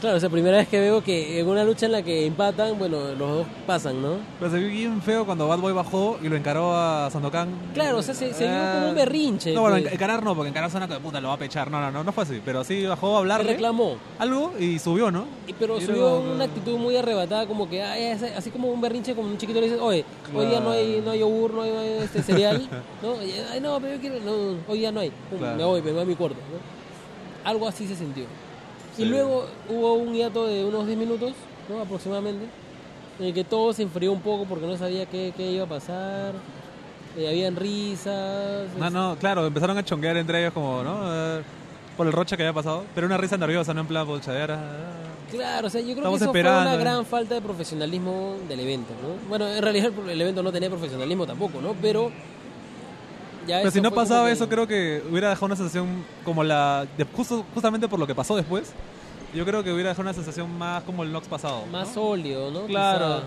[0.00, 2.78] Claro, es la primera vez que veo que en una lucha en la que empatan,
[2.78, 4.16] bueno, los dos pasan, ¿no?
[4.38, 7.48] Pero se vio bien feo cuando Bad Boy bajó y lo encaró a Sandokan.
[7.72, 9.54] Claro, o sea, se, se vio Eh, como un berrinche.
[9.54, 9.92] No, bueno, pues.
[9.94, 11.70] encarar no, porque encarar suena que puta lo va a pechar.
[11.70, 12.42] No, no, no, no fue así.
[12.44, 13.96] Pero sí bajó a Le hablarle reclamó.
[14.18, 15.24] algo y subió, ¿no?
[15.46, 18.80] Y- Pero Y subió luego- una actitud muy arrebatada, como que, ay, así como un
[18.80, 20.04] berrinche, como un chiquito le dice, oye,
[20.34, 22.68] hoy día no hay, no hay yogur, no hay, no hay, este cereal,
[23.02, 23.14] ¿no?
[23.52, 25.56] Ay, no, pero yo quiero, no, hoy día no hay, Pum, Claro.
[25.56, 27.48] me voy, me voy a mi cuarto, ¿no?
[27.50, 28.24] Algo así se sintió.
[28.96, 29.02] Sí.
[29.02, 31.32] Y luego hubo un hiato de unos 10 minutos,
[31.68, 31.80] ¿no?
[31.80, 32.46] Aproximadamente,
[33.18, 35.68] en el que todo se enfrió un poco porque no sabía qué, qué iba a
[35.68, 36.34] pasar,
[37.16, 38.68] eh, habían risas.
[38.78, 41.00] No, no, claro, empezaron a chonguear entre ellos como, ¿no?
[41.04, 41.42] Eh,
[41.96, 42.84] por el roche que había pasado.
[42.94, 44.58] Pero una risa nerviosa, no en plan bolchadera.
[45.30, 46.78] Claro, o sea, yo creo Estamos que eso fue una eh.
[46.78, 49.28] gran falta de profesionalismo del evento, ¿no?
[49.28, 51.74] Bueno, en realidad el evento no tenía profesionalismo tampoco, ¿no?
[51.80, 52.12] Pero
[53.46, 56.86] ya Pero si no pasaba eso, creo que hubiera dejado una sensación como la.
[56.96, 58.72] de- justo, justamente por lo que pasó después.
[59.34, 61.66] Yo creo que hubiera dejado una sensación más como el Nox pasado.
[61.70, 61.94] Más ¿no?
[61.94, 62.62] sólido, ¿no?
[62.66, 63.16] Claro.
[63.16, 63.26] Quizá.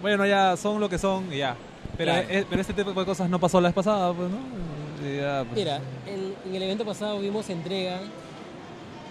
[0.00, 1.56] Bueno, ya son lo que son y ya.
[1.96, 2.26] Pero, Claro.
[2.30, 4.38] eh, pero este tipo de cosas no pasó la vez pasada, pues, ¿no?
[5.08, 8.00] Y ya, pues, Mira, en, en el evento pasado vimos entrega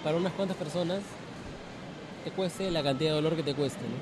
[0.03, 0.99] para unas cuantas personas,
[2.23, 3.95] te cueste la cantidad de dolor que te cueste, ¿no?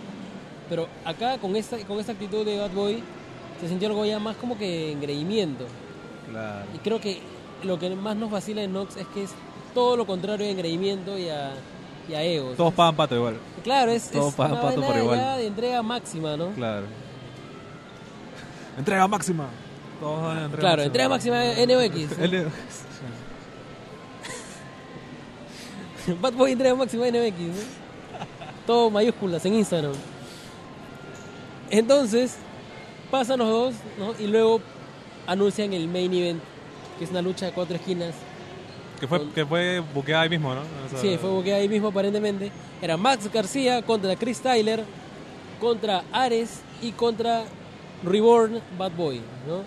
[0.69, 3.03] Pero acá con esta, con esta actitud de Bad Boy
[3.59, 5.65] se sintió algo ya más como que engreimiento.
[6.31, 6.65] Claro.
[6.73, 7.21] Y creo que
[7.63, 9.31] lo que más nos vacila en Nox es que es
[9.73, 11.51] todo lo contrario a engreimiento y a,
[12.09, 12.51] y a ego.
[12.57, 13.37] Todos pagan pato igual.
[13.63, 15.37] Claro, es, todos es pagan una pato por igual.
[15.37, 16.49] de entrega máxima, ¿no?
[16.51, 16.85] Claro.
[18.77, 19.47] Entrega máxima.
[19.99, 22.17] Todos dan entrega Claro, entrega máxima NOX.
[22.19, 22.47] El-
[26.21, 27.37] Bad Boy entrega máxima NOX.
[27.39, 27.81] ¿no?
[28.65, 29.93] Todo mayúsculas en Instagram.
[31.69, 32.35] Entonces,
[33.09, 34.13] pasan los dos, ¿no?
[34.23, 34.61] Y luego
[35.31, 36.41] anuncian el main event,
[36.97, 38.13] que es una lucha de cuatro esquinas.
[38.99, 40.61] que, fue, que fue buqueada ahí mismo, ¿no?
[40.61, 42.51] O sea, Sí, fue buqueada ahí mismo aparentemente.
[42.81, 44.83] Era Max García contra Chris Tyler,
[45.59, 47.43] contra Ares y contra
[48.03, 49.63] Reborn Bad Boy, ¿no?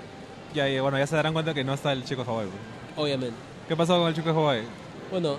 [0.55, 2.49] Ya, ya, bueno, ya se darán cuenta que no está el chico de Hawaii.
[2.49, 2.99] pues.
[3.05, 3.35] Obviamente.
[3.69, 4.63] ¿Qué pasó con el chico de Hawaii?
[5.11, 5.39] Bueno,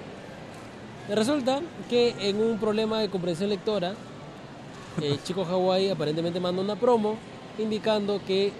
[1.09, 3.93] resulta que en un problema de comprensión lectora,
[5.01, 7.15] el chico Hawaii aparentemente mandó una promo
[7.57, 8.51] indicando que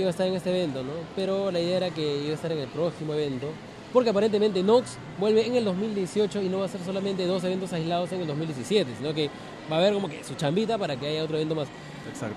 [0.00, 0.92] iba a estar en este evento, ¿no?
[1.16, 3.48] Pero la idea era que iba a estar en el próximo evento,
[3.92, 7.72] porque aparentemente Nox vuelve en el 2018 y no va a ser solamente dos eventos
[7.72, 9.30] aislados en el 2017, sino que
[9.70, 11.68] va a haber como que su chambita para que haya otro evento más.
[12.08, 12.36] Exacto.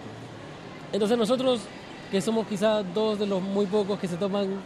[0.91, 1.61] Entonces nosotros,
[2.11, 4.61] que somos quizá dos de los muy pocos que se toman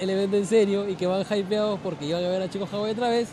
[0.00, 2.92] el evento en serio y que van hypeados porque iban a ver a Chicos Hawaii
[2.92, 3.28] otra vez,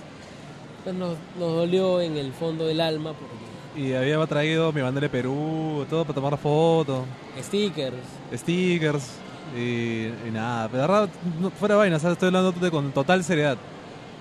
[0.84, 3.49] pues nos, nos dolió en el fondo del alma porque
[3.80, 7.06] Y había traído mi bandera de Perú, todo para tomar fotos,
[7.42, 7.96] stickers.
[8.34, 9.12] stickers
[9.56, 10.68] y, y nada.
[10.68, 12.14] Pero verdad, no- fuera de vaina, ¿sabes?
[12.14, 13.58] estoy hablando de- con total seriedad.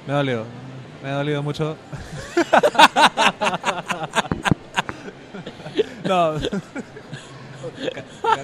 [0.06, 0.44] Me ha dolido.
[1.02, 1.74] Me ha dolido mucho.
[6.04, 6.34] no.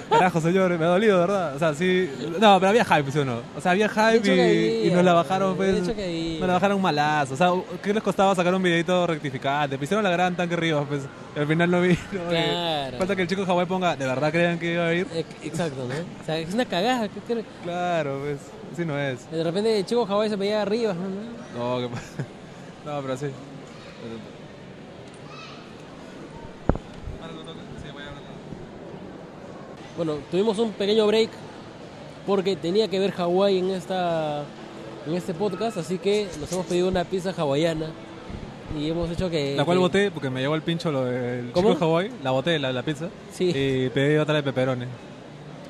[0.09, 1.55] Carajo, señor, me ha dolido, de ¿verdad?
[1.55, 2.09] O sea, sí.
[2.39, 3.41] No, pero había hype, ¿sí o no?
[3.55, 6.39] O sea, había De hype y, nos la bajaron, de pues.
[6.39, 7.33] Nos la bajaron malazo.
[7.33, 9.77] O sea, ¿qué les costaba sacar un videito rectificante?
[9.81, 11.03] Hicieron la gran tanque arriba, pues.
[11.35, 11.97] y al final no vino.
[12.29, 12.97] Claro.
[12.97, 15.07] Falta que el chico de Hawái ponga, ¿de verdad creen que iba a ir?
[15.43, 15.93] Exacto, ¿no?
[15.93, 17.07] O sea, es una cagada.
[17.07, 17.45] ¿qué crees?
[17.63, 18.39] Claro, pues.
[18.73, 19.31] Así no es.
[19.31, 20.93] De repente el chico Hawaii se veía arriba.
[20.93, 21.79] ¿no?
[21.79, 21.95] No, que
[22.85, 23.27] No, pero sí.
[29.97, 31.29] Bueno, tuvimos un pequeño break
[32.25, 34.43] porque tenía que ver Hawái en esta
[35.07, 37.91] en este podcast, así que nos hemos pedido una pizza hawaiana
[38.75, 41.51] y hemos hecho que La cual que- boté porque me llegó el pincho lo del
[41.51, 41.73] ¿Cómo?
[41.73, 42.11] chico de Hawái.
[42.23, 43.09] La boté, la, la pizza.
[43.31, 43.51] Sí.
[43.55, 44.85] Y pedí otra de peperoni.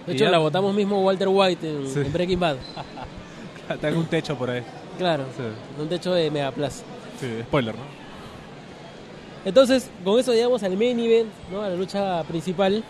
[0.07, 1.99] De hecho ya- la votamos mismo Walter White en, Sí.
[1.99, 2.55] en Breaking Bad.
[3.81, 4.63] Tengo un techo por ahí.
[4.97, 5.43] Claro, Sí,
[5.81, 6.83] un techo de Mega Plus.
[7.19, 7.81] sí, spoiler, ¿no?
[9.43, 11.61] Entonces, con eso llegamos al main event, ¿no?
[11.61, 12.83] a la lucha principal,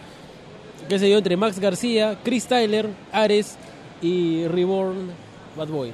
[0.90, 3.58] que se dio entre Max García, Chris Tyler, Ares
[4.02, 5.10] y Reborn
[5.58, 5.92] Bad Boy.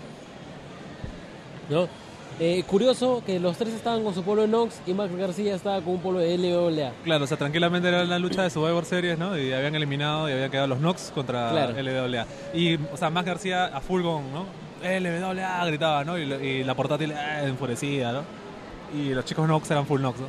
[1.69, 1.87] ¿No?
[2.39, 5.79] Eh, curioso que los tres estaban con su polo de Nox y Max García estaba
[5.81, 6.91] con un polo de LWA.
[7.03, 9.37] Claro, o sea, tranquilamente era la lucha de Survivor Series, ¿no?
[9.37, 11.73] Y habían eliminado y habían quedado los Nox contra Claro.
[11.79, 12.25] LWA.
[12.53, 14.45] Y, o sea, Max García a full con, ¿no?
[14.81, 16.17] LWA gritaba, ¿no?
[16.17, 18.21] Y la portátil eh, enfurecida, ¿no?
[18.99, 20.25] Y los chicos Nox eran full Nox, ¿no?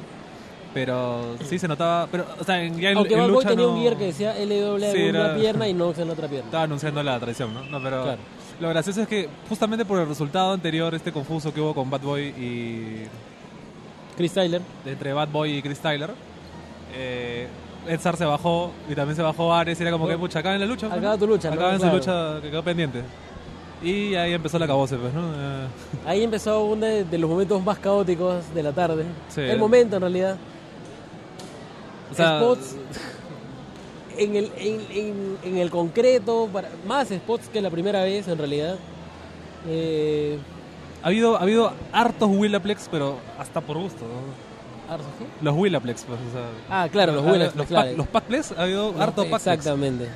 [0.75, 3.73] Pero sí se notaba, pero, o sea, en, ya en, Aunque en lucha tenía no-
[3.75, 6.29] un gear que decía LWA Sí, en una era- pierna y Nox en la otra
[6.29, 6.47] pierna.
[6.47, 7.63] Estaba anunciando la traición, ¿no?
[7.65, 8.19] No, pero Claro.
[8.61, 12.01] lo gracioso es que justamente por el resultado anterior, este confuso que hubo con Bad
[12.01, 13.03] Boy y
[14.17, 14.63] Chris Tyler.
[14.87, 16.11] entre Bad Boy y Chris Tyler,
[16.95, 17.49] eh,
[17.87, 20.11] Edsar se bajó y también se bajó Ares y era como No.
[20.13, 20.87] que, pucha, acá en la lucha.
[20.87, 21.19] Acaba ¿no?
[21.19, 21.55] tu lucha, ¿no?
[21.57, 21.93] Acaba en Claro.
[21.93, 23.03] su lucha que quedó pendiente.
[23.83, 25.23] Y ahí empezó la cabose, pues, ¿no?
[25.35, 25.67] Eh,
[26.07, 29.05] Ahí empezó uno de, de los momentos más caóticos de la tarde.
[29.29, 29.41] Sí.
[29.41, 30.37] El momento, en realidad.
[32.13, 32.77] O sea, Spots
[34.19, 38.39] en el, en, en- en el concreto, para, más spots que la primera vez, en
[38.39, 38.77] realidad.
[39.69, 40.39] Eh,
[41.03, 44.05] ha habido, ha habido hartos Willaplex, pero hasta por gusto.
[44.05, 44.93] ¿no?
[44.95, 45.25] ¿Arso qué?
[45.45, 46.47] Los Willaplex, pues, o sea.
[46.69, 47.97] Ah, claro, los ah, Willaplex, Los, claro.
[47.97, 49.47] los Packplex, ha habido Los- harto Packplex.
[49.47, 50.09] Exactamente.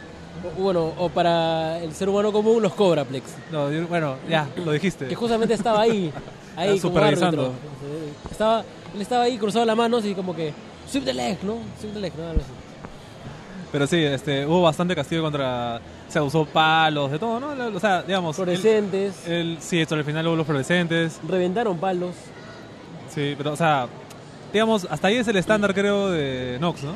[0.59, 3.25] O- Bueno, o para el ser humano común, los Cobraplex.
[3.51, 5.07] No, yo- bueno, ya, lo dijiste.
[5.09, 6.13] Que justamente estaba ahí.
[6.57, 7.43] Ahí como Supervisando.
[7.43, 8.31] árbitro.
[8.31, 10.55] Estaba, él estaba ahí cruzado las manos y como que.
[10.89, 11.59] Sweep the leg, ¿no?
[11.81, 12.25] Sweep the leg, ¿no?
[12.29, 12.51] Algo así.
[13.73, 15.81] Pero sí, este, hubo bastante castigo contra.
[16.09, 17.77] Se usó palos, de todo, ¿no?
[17.77, 18.37] O sea, digamos.
[18.37, 19.27] Fluorescentes.
[19.27, 21.21] El, el- sí, esto al final hubo los fluorescentes.
[21.27, 22.15] Reventaron palos.
[23.13, 23.87] Sí, pero, o sea.
[24.53, 26.93] Digamos, hasta ahí es el estándar, creo, de Nox, ¿no?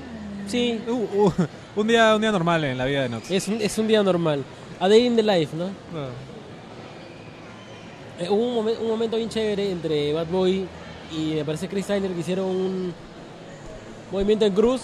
[0.46, 0.92] Sí, Uh,
[1.26, 1.32] uh,
[1.76, 3.30] un, día, un día normal en la vida de Nox.
[3.30, 4.44] es un, es un día normal.
[4.78, 5.66] A day in the life, ¿no?
[5.94, 6.08] Ah.
[8.20, 10.66] Eh, hubo un, momen- un momento bien chévere entre Bad Boy
[11.12, 12.94] y me parece Chris Tyler que hicieron un
[14.10, 14.80] movimiento en cruz.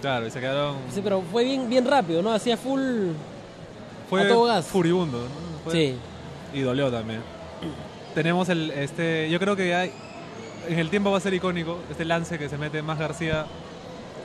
[0.00, 0.76] Claro, y se quedaron.
[0.92, 2.32] Sí, pero fue bien, bien rápido, ¿no?
[2.32, 2.80] Hacía full.
[4.10, 4.66] Fue a todo gas.
[4.66, 5.18] furibundo.
[5.18, 5.24] ¿no?
[5.64, 5.94] Fue- Sí.
[6.54, 7.20] Y dolió también.
[8.14, 8.70] Tenemos el.
[8.72, 12.48] este Yo creo que ya en el tiempo va a ser icónico este lance que
[12.48, 13.46] se mete más García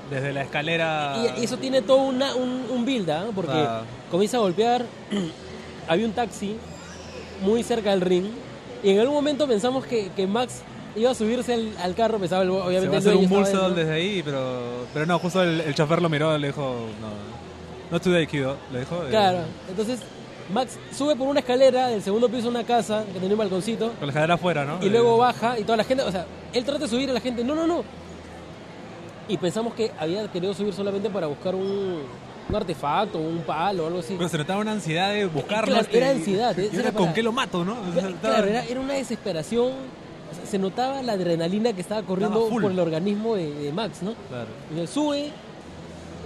[0.09, 1.15] desde la escalera.
[1.37, 3.25] Y, y eso tiene todo una- un, un build, ¿ah?
[3.33, 3.83] Porque Ah.
[4.11, 4.85] comienza a golpear.
[5.87, 6.57] había un taxi
[7.43, 8.25] muy cerca del ring.
[8.83, 10.61] Y en algún momento pensamos que, que Max
[10.97, 13.35] iba a subirse al, al carro, pensaba el- Se obviamente va a el hacer dueño
[13.37, 13.83] un estaba dentro.
[13.85, 14.61] desde ahí, pero,
[14.93, 16.61] pero no, justo el, el chofer lo miró y le dijo,
[17.01, 17.07] no,
[17.91, 18.95] no today, kiddo, le dijo.
[19.05, 19.99] eh, Claro, entonces
[20.53, 23.89] Max sube por una escalera del segundo piso a una casa que tenía un balconcito
[23.93, 24.79] Con la escalera afuera, ¿no?
[24.81, 27.13] y Eh, luego baja y toda la gente, o sea, él trata de subir a
[27.13, 27.83] la gente, no, no, no.
[29.29, 32.01] Y pensamos que había querido subir solamente para buscar un,
[32.49, 34.15] un artefacto, un palo o algo así.
[34.17, 35.65] Pero se notaba una ansiedad de buscarlo.
[35.73, 37.73] Claro, este, era y- ansiedad, ¿Y esa ahora era con para- qué lo mato, no?
[37.73, 39.71] O sea, estaba- Claro, era, era una desesperación.
[40.49, 44.13] Se notaba la adrenalina que estaba corriendo por el organismo de, de Max, ¿no?
[44.29, 44.87] Claro.
[44.87, 45.31] Sube,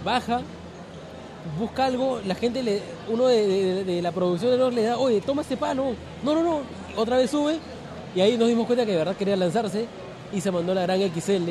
[0.04, 0.42] baja,
[1.60, 4.98] busca algo, la gente, le, uno de, de- de la producción de Nox le da,
[4.98, 5.94] oye, toma este palo.
[6.24, 6.62] No, no, no.
[6.96, 7.58] Otra vez sube
[8.16, 9.86] y ahí nos dimos cuenta que de verdad quería lanzarse
[10.34, 11.50] y se mandó la gran XL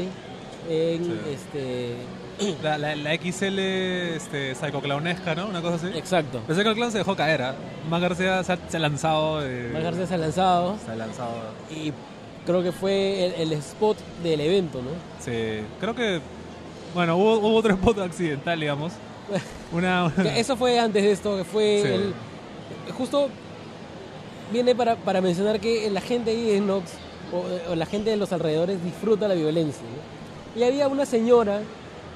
[0.68, 1.20] en Sí.
[1.32, 1.94] este...
[2.62, 5.48] La, la, la XL este, psicoclownesca, ¿no?
[5.48, 5.88] Una cosa así.
[5.98, 6.40] Exacto.
[6.46, 7.54] Pensé que el clown se dejó caer, ¿ah?
[7.90, 9.44] Más García se ha, se ha lanzado.
[9.44, 11.32] eh, Max García se ha lanzado Se ha lanzado.
[11.70, 11.92] y
[12.46, 14.90] creo que fue el, el spot del evento, ¿no?
[15.24, 16.20] Sí, creo que.
[16.94, 18.92] Bueno, hubo, hubo otro spot accidental, digamos.
[19.72, 20.12] Una.
[20.16, 21.88] Que Eso fue antes de esto, que fue Sí.
[21.92, 22.14] el-
[22.94, 23.28] justo
[24.52, 26.90] viene para, para mencionar que la gente ahí de Nox
[27.32, 29.82] o, o la gente de los alrededores disfruta la violencia.
[29.84, 30.60] ¿no?
[30.60, 31.60] Y había una señora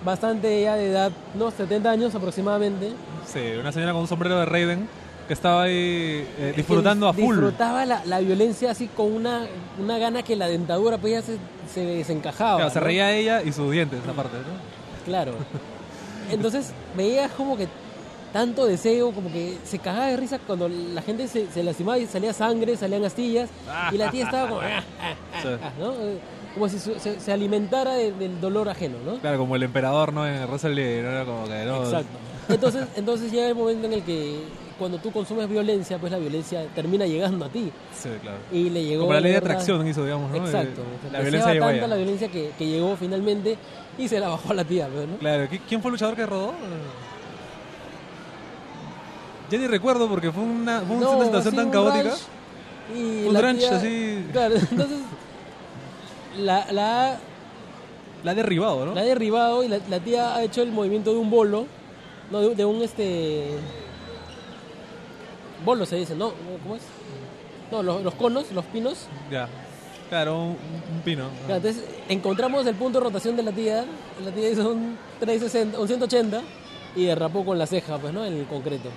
[0.04, 1.50] bastante ya de edad, ¿no?
[1.52, 2.90] 70 años aproximadamente.
[3.24, 4.88] Sí, una señora con un sombrero de Raiden
[5.26, 7.34] que estaba ahí eh, que disfrutando a full.
[7.36, 9.46] Disfrutaba la, la violencia así con una,
[9.78, 11.38] una gana que la dentadura pues ya se,
[11.72, 12.56] se desencajaba.
[12.56, 15.04] Claro, se reía ella y sus dientes, aparte, ¿no?
[15.04, 15.32] Claro.
[16.30, 17.68] Entonces veías como que
[18.32, 22.06] tanto deseo, como que se cagaba de risa cuando la gente se, se lastimaba y
[22.06, 23.48] salía sangre, salían astillas,
[23.92, 25.48] y la tía estaba como, ah, ah, ah, Sí.
[25.78, 25.94] ¿no?
[26.54, 29.18] Como si su- se, se alimentara de- del dolor ajeno, ¿no?
[29.18, 30.26] Claro, como el emperador, ¿no?
[30.26, 31.10] En Russell Lee, ¿no?
[31.10, 31.84] Era como que, no.
[31.84, 32.08] Exacto.
[32.48, 34.40] Entonces, entonces llega el momento en el que
[34.78, 37.70] cuando tú consumes violencia, pues la violencia termina llegando a ti.
[37.96, 38.38] Sí, claro.
[38.52, 39.02] Y le llegó...
[39.02, 40.36] Como la ley de atracción hizo, digamos, ¿no?
[40.36, 40.82] Exacto.
[41.12, 43.56] La violencia llegó tanta la violencia que, que llegó finalmente
[43.98, 45.16] y se la bajó a la tía, pues, ¿no?
[45.18, 46.52] Claro, ¿qui- ¿quién fue el luchador que rodó?
[49.50, 52.14] Ya ni recuerdo porque fue una, fue No, una situación tan un caótica.
[52.96, 54.24] y Un ranch tía- así.
[54.32, 54.98] Claro, entonces
[56.38, 57.18] la, la, ha-
[58.24, 58.94] La ha derribado, ¿no?
[58.94, 61.66] la ha derribado y la, la tía ha hecho el movimiento de un bolo,
[62.30, 63.50] no, de, de un este
[65.64, 66.32] bolo se dice, ¿no?
[66.62, 66.82] ¿Cómo es?
[67.70, 69.06] No, los, los conos, los pinos.
[69.30, 69.48] Ya.
[70.10, 71.24] Claro, un, un pino.
[71.48, 73.84] Entonces encontramos el punto de rotación de la tía,
[74.24, 76.40] la tía hizo un 360, un 180
[76.94, 78.24] y derrapó con la ceja, pues, ¿no?
[78.24, 78.90] En el concreto.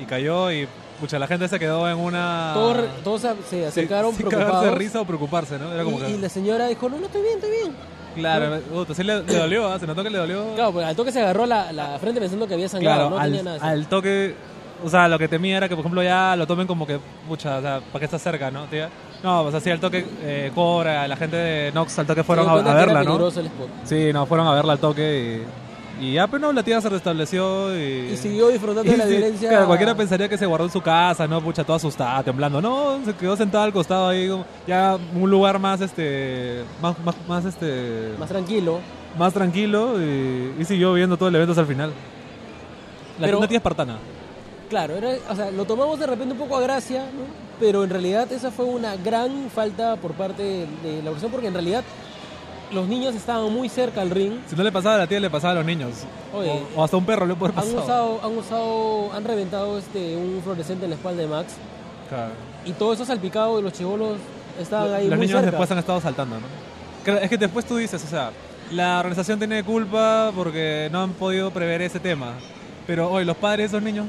[0.00, 0.66] Y cayó y,
[1.00, 2.50] pucha, la gente se quedó en una...
[2.54, 4.64] Todos, todos se- Sí, acercaron sin cagarse preocupados.
[4.64, 5.72] de risa o preocuparse, ¿no?
[5.72, 6.10] Era como y, que...
[6.10, 7.72] y la señora dijo, no, no, estoy bien, estoy bien.
[8.16, 8.60] Claro,
[8.94, 9.78] sí le, le dolió, ¿ah?
[9.78, 10.54] Se notó que le dolió.
[10.54, 13.18] Claro, pues al toque se agarró la, la frente pensando que había sangrado, Claro, no
[13.18, 13.68] al, tenía nada.
[13.68, 14.34] al toque,
[14.82, 17.58] o sea, lo que temía era que, por ejemplo, ya lo tomen como que, pucha,
[17.58, 18.88] o sea, ¿para qué está cerca, no, tía?
[19.22, 22.54] No, pues así al toque, eh, Cobra, la gente de Nox al toque fueron a,
[22.74, 23.30] verla, ¿no?
[23.84, 25.44] Sí, no, fueron a verla al toque
[26.00, 28.10] y, y ya, pero no, la tía se restableció y...
[28.12, 29.48] Y siguió disfrutando de la sí, violencia.
[29.48, 31.40] Claro, cualquiera pensaría que se guardó en su casa, ¿no?
[31.40, 32.60] Pucha, toda asustada, temblando.
[32.60, 34.30] No, se quedó sentada al costado ahí,
[34.66, 38.80] ya un lugar más, este, más, más, más este, Más tranquilo.
[39.18, 41.92] más tranquilo y, y siguió viendo todo el evento hasta el final.
[43.18, 43.96] La Pero- una tía espartana.
[44.74, 47.22] Claro, era, o sea, lo tomamos de repente un poco a gracia, ¿no?
[47.60, 51.46] pero en realidad esa fue una gran falta por parte de, de la organización, porque
[51.46, 51.84] en realidad
[52.72, 54.32] los niños estaban muy cerca al ring.
[54.48, 55.90] Si no le pasaba a la tía, le pasaba a los niños.
[56.34, 57.78] Oye, o, o hasta un perro le puede Han pasar.
[57.78, 61.52] usado, han usado, han reventado este un fluorescente en la espalda de Max
[62.08, 62.32] Claro.
[62.66, 64.16] y todo eso salpicado y los chivolos
[64.60, 65.52] estaban ahí Los muy niños cerca.
[65.52, 67.12] después han estado saltando, ¿no?
[67.18, 68.32] Es que después tú dices, o sea,
[68.72, 72.32] la organización tiene culpa porque no han podido prever ese tema.
[72.88, 74.04] Pero hoy los padres de esos niños,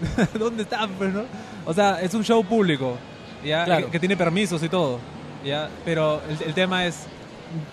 [0.38, 0.90] ¿dónde están?
[0.92, 1.24] Pues, no?
[1.64, 2.96] O sea, es un show público,
[3.44, 3.64] ¿ya?
[3.64, 3.86] Claro.
[3.86, 4.98] Que, que tiene permisos y todo,
[5.44, 5.68] ¿ya?
[5.84, 7.06] Pero el, el tema es,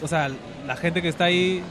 [0.01, 0.29] o sea,
[0.65, 1.61] la gente que está ahí,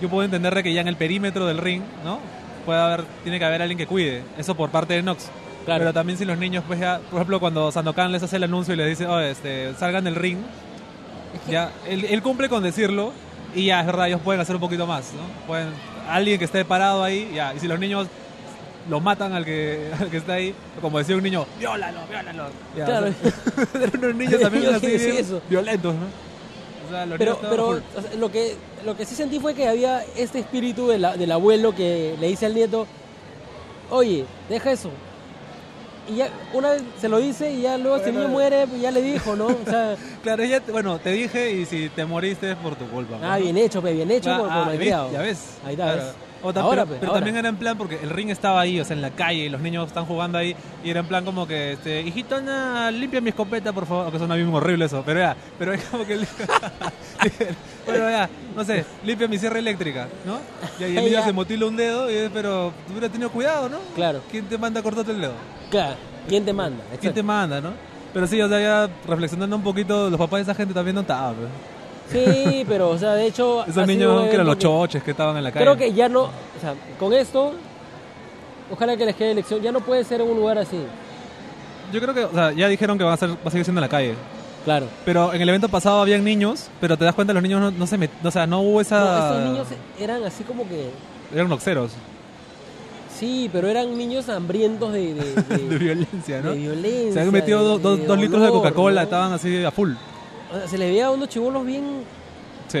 [0.00, 2.18] yo puedo entender de que ya en el perímetro del ring, ¿no?
[2.66, 4.22] Puede haber, tiene que haber alguien que cuide.
[4.38, 5.28] Eso por parte de Nox.
[5.64, 5.80] Claro.
[5.80, 8.74] Pero también si los niños, pues ya, por ejemplo, cuando Sandokan les hace el anuncio
[8.74, 10.38] y les dice, oh, este, salgan del ring,
[11.48, 13.12] ya, él, él cumple con decirlo
[13.54, 15.22] y ya, es verdad, ellos pueden hacer un poquito más, ¿no?
[15.46, 15.68] Pueden,
[16.08, 18.08] alguien que esté parado ahí, ya, y si los niños
[18.88, 22.44] lo matan al que, al que está ahí, como decía un niño, viólalo, viólalo.
[22.76, 23.06] Ya, Claro.
[23.08, 25.40] o sea, eran unos niños también así eso.
[25.48, 26.06] violentos, ¿no?
[26.86, 27.78] O sea, los Pero, niños pero full.
[27.96, 31.16] o sea, lo, que, lo que sí sentí fue que había este espíritu de la-
[31.16, 32.86] del abuelo que le dice al nieto,
[33.90, 34.90] oye, deja eso.
[36.12, 38.32] Y ya una vez se lo dice y ya luego si el niño Bueno.
[38.32, 39.46] muere, pues ya le dijo, ¿no?
[39.46, 43.18] O sea, Claro, ella, bueno, te dije y si te moriste es por tu culpa.
[43.22, 43.44] ah, ¿no?
[43.44, 45.08] bien hecho, bien hecho Ah, por, por ah.
[45.12, 45.58] Ya ves.
[45.64, 46.02] Ahí está, Claro.
[46.02, 46.14] ¿ves?
[46.42, 47.20] O Ahora, pero pe, pero ahora.
[47.20, 49.48] también era en plan porque el ring estaba ahí, o sea, en la calle, y
[49.48, 52.40] los niños están jugando ahí, y era en plan como que, este, hijito,
[52.92, 54.04] limpia mi escopeta, por favor.
[54.04, 56.16] Aunque suena bien horrible eso, pero ya, pero es como que.
[57.86, 60.38] bueno, ya, no sé, limpia mi sierra eléctrica, ¿no?
[60.80, 63.68] Y ahí el niño se motila un dedo, y es, pero tú hubieras tenido cuidado,
[63.68, 63.78] ¿no?
[63.94, 65.34] Claro, ¿Quién te manda a cortarte el dedo?
[65.70, 65.96] claro.
[66.28, 66.84] ¿Quién te manda?
[66.84, 67.14] ¿Quién Exacto.
[67.14, 67.70] te manda, no?
[68.14, 71.00] Pero sí, o sea, ya reflexionando un poquito, los papás de esa gente también no
[71.00, 71.34] estaban.
[72.12, 73.64] Sí, pero, o sea, de hecho...
[73.66, 75.64] Esos niños que eran los choches que estaban en la calle.
[75.64, 77.52] Creo que ya no, o sea, con esto,
[78.70, 80.78] ojalá que les quede lección, ya no puede ser en un lugar así.
[81.92, 83.80] Yo creo que, o sea, ya dijeron que va a, ser, va a seguir siendo
[83.80, 84.14] en la calle.
[84.64, 84.86] Claro.
[85.04, 87.86] Pero en el evento pasado habían niños, pero te das cuenta los niños no, no
[87.86, 89.28] se met, o sea, no hubo No, esa...
[89.28, 89.66] estos niños
[89.98, 90.90] eran así como que,
[91.34, 91.90] Eran noxeros
[93.18, 96.50] sí, pero eran niños hambrientos de, de, de- de violencia, ¿no?
[96.50, 97.12] de violencia.
[97.12, 99.04] Se habían metido do- do- dos litros de Coca-Cola, ¿no?
[99.04, 99.92] estaban así a full.
[100.52, 102.04] O sea, se les veía a unos chibolos bien,
[102.68, 102.78] Sí,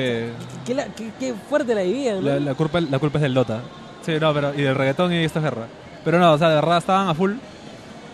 [0.64, 2.30] qué, qué- qué fuerte la vivían, ¿no?
[2.30, 3.60] la, la culpa, la culpa es del Dota.
[4.04, 5.66] Sí, no, pero, y del reggaetón y esta guerra.
[6.04, 7.32] Pero no, o sea, de verdad estaban a full.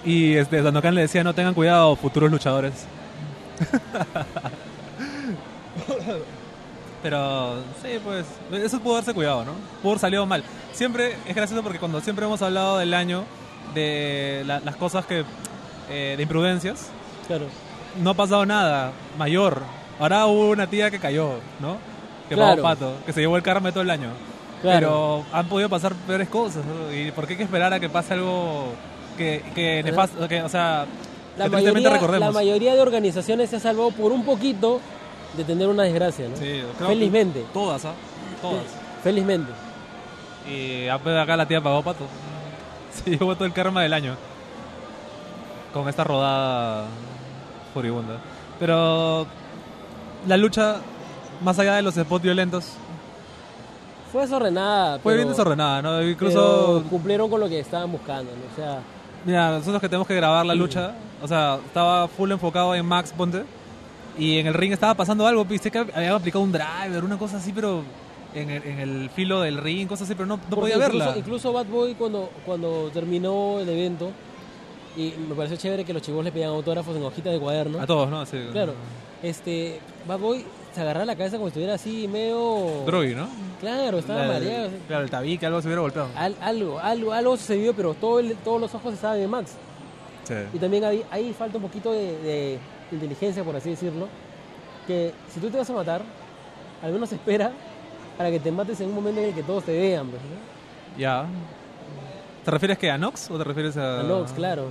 [0.04, 2.72] Y este, Sandokan le decía, no tengan cuidado, futuros luchadores.
[7.02, 9.52] Pero sí, pues, eso pudo darse cuidado, ¿no?
[9.82, 10.42] Pudo haber salido mal.
[10.72, 13.24] Siempre es gracioso porque cuando siempre hemos hablado del año,
[13.74, 15.24] de la- las cosas que,
[15.90, 16.88] eh, de imprudencias,
[17.28, 17.46] Claro.
[18.00, 19.62] No ha pasado nada mayor.
[20.00, 21.76] Ahora hubo una tía que cayó, ¿no?
[22.28, 22.62] Que Claro.
[22.62, 24.10] pagó pato, que se llevó el karma todo el año.
[24.62, 24.78] Claro.
[24.78, 26.92] Pero han podido pasar peores cosas, ¿no?
[26.94, 28.72] ¿Y por qué hay que esperar a que pase algo
[29.16, 30.84] que, que nefasto, que, o sea,
[31.36, 32.26] La que mayoría, recordemos?
[32.28, 34.80] la mayoría de organizaciones se ha salvado por un poquito
[35.36, 36.36] de tener una desgracia, ¿no?
[36.36, 37.44] Sí, creo Felizmente.
[37.52, 37.92] Todas, ¿ah?
[38.42, 38.64] Todas.
[39.02, 39.50] Felizmente.
[40.50, 42.06] Y ah, pues, acá la tía pagó pato.
[43.04, 44.16] Se llevó todo el karma del año.
[45.72, 46.84] Con esta rodada
[47.74, 48.18] furibunda.
[48.58, 49.26] Pero
[50.26, 50.76] la lucha,
[51.42, 52.72] más allá de los spots violentos,
[54.12, 54.98] Fue desordenada.
[55.00, 56.02] fue pero- bien desordenada, ¿no?
[56.02, 58.52] Incluso, cumplieron con lo que estaban buscando, ¿no?
[58.52, 58.80] O sea,
[59.24, 63.12] mira, nosotros que tenemos que grabar la lucha, o sea, estaba full enfocado en Max
[63.16, 63.44] Ponte.
[64.18, 67.36] Y en el ring estaba pasando algo, viste que habían aplicado un driver, una cosa
[67.36, 67.82] así, pero
[68.34, 71.16] en el, en el filo del ring, cosas así, pero no, no podía incluso, verla.
[71.16, 74.10] Incluso Bad Boy cuando, cuando terminó el evento,
[74.96, 77.80] y me pareció chévere que los chicos le pedían autógrafos en hojitas de cuaderno.
[77.80, 78.24] A todos, ¿no?
[78.26, 78.38] Sí.
[78.52, 78.72] Claro.
[79.22, 82.82] Este, Bad Boy se agarraba la cabeza como si estuviera así medio...
[82.86, 83.28] Drogui, ¿no?
[83.60, 84.70] Claro, estaba La- mareado.
[84.86, 86.08] Claro, el tabique, algo se hubiera golpeado.
[86.16, 89.52] Al- algo, algo, algo sucedió, pero todo el- todos los ojos estaban en Max.
[90.24, 90.34] Sí.
[90.52, 92.58] Y también ahí, ahí falta un poquito de, de
[92.92, 94.06] inteligencia, por así decirlo.
[94.86, 96.02] Que si tú te vas a matar,
[96.82, 97.50] al menos espera
[98.16, 100.08] para que te mates en un momento en el que todos te vean.
[100.08, 100.98] pues, ¿no?
[101.00, 101.26] Ya.
[102.48, 104.00] ¿Te refieres que a Nox o te refieres a.?
[104.00, 104.70] A Nox, claro.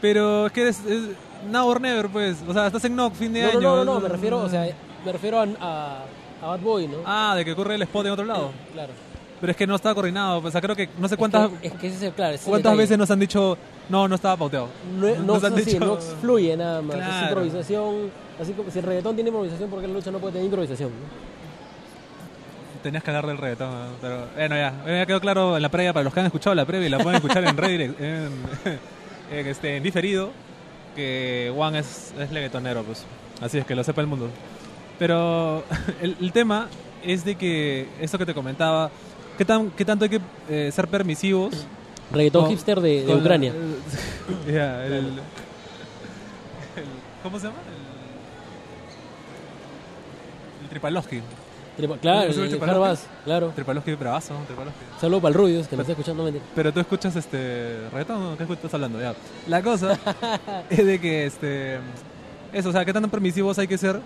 [0.00, 1.02] Pero es que es, es
[1.50, 2.38] now or never, pues.
[2.48, 3.60] O sea, estás en Nox, fin de No, no, año.
[3.60, 4.66] no, no, no, me refiero, o sea,
[5.04, 6.04] me refiero a, a,
[6.42, 6.96] a Bad Boy, ¿no?
[7.04, 8.52] Ah, de que ocurre el spot en otro lado.
[8.72, 8.94] Claro.
[9.38, 10.40] Pero es que no está coordinado.
[10.40, 12.32] Pues, o sea, creo que no sé Es cuántas, que- Es que, ese es claro,
[12.34, 12.80] ese es cuántas detalle.
[12.84, 13.58] veces nos han dicho,
[13.90, 14.68] no, no estaba pauteado.
[14.98, 16.96] No, no, nos han es así, dicho- Nox fluye nada más.
[16.96, 17.26] Es Claro.
[17.28, 17.94] improvisación.
[18.40, 20.88] Así como si el reggaetón tiene improvisación, porque la lucha no puede tener improvisación?
[20.88, 21.27] ¿no?
[22.82, 23.88] Tenías que hablar del reggaetón, ¿no?
[24.00, 24.72] pero bueno, ya.
[24.86, 26.98] Ya quedó claro en la previa, para los que han escuchado la previa y la
[26.98, 28.30] pueden escuchar en redirect, en,
[29.32, 30.30] en, este, en diferido,
[30.94, 33.04] que Juan es, es reggaetonero, pues.
[33.40, 34.28] Así es que lo sepa el mundo.
[34.98, 35.64] Pero
[36.00, 36.68] el, el tema
[37.04, 38.90] es de que, esto que te comentaba,
[39.36, 41.66] ¿qué, tan, qué tanto hay que eh, ser permisivos?
[42.12, 43.52] Reggaetón con- hipster de, de con la- Ucrania.
[44.46, 45.20] el- el- el-
[47.24, 47.58] ¿Cómo se llama?
[50.58, 51.20] El, el Tripalowski.
[51.78, 52.82] Tripa- claro, ¿Eso es el, el Tripalowski?
[52.84, 53.52] Harbaz, claro.
[53.54, 54.80] Tripalowski bravazo, Tripalowski.
[55.00, 56.24] Saludo para el Rubius, que nos está escuchando.
[56.24, 56.44] mentira.
[56.54, 59.00] Pero tú escuchas este reggaetón, ¿qué estás hablando?
[59.00, 59.14] Ya.
[59.46, 59.98] La cosa
[60.70, 61.78] es de que este
[62.52, 64.00] eso, o sea, qué tan permisivos hay que ser,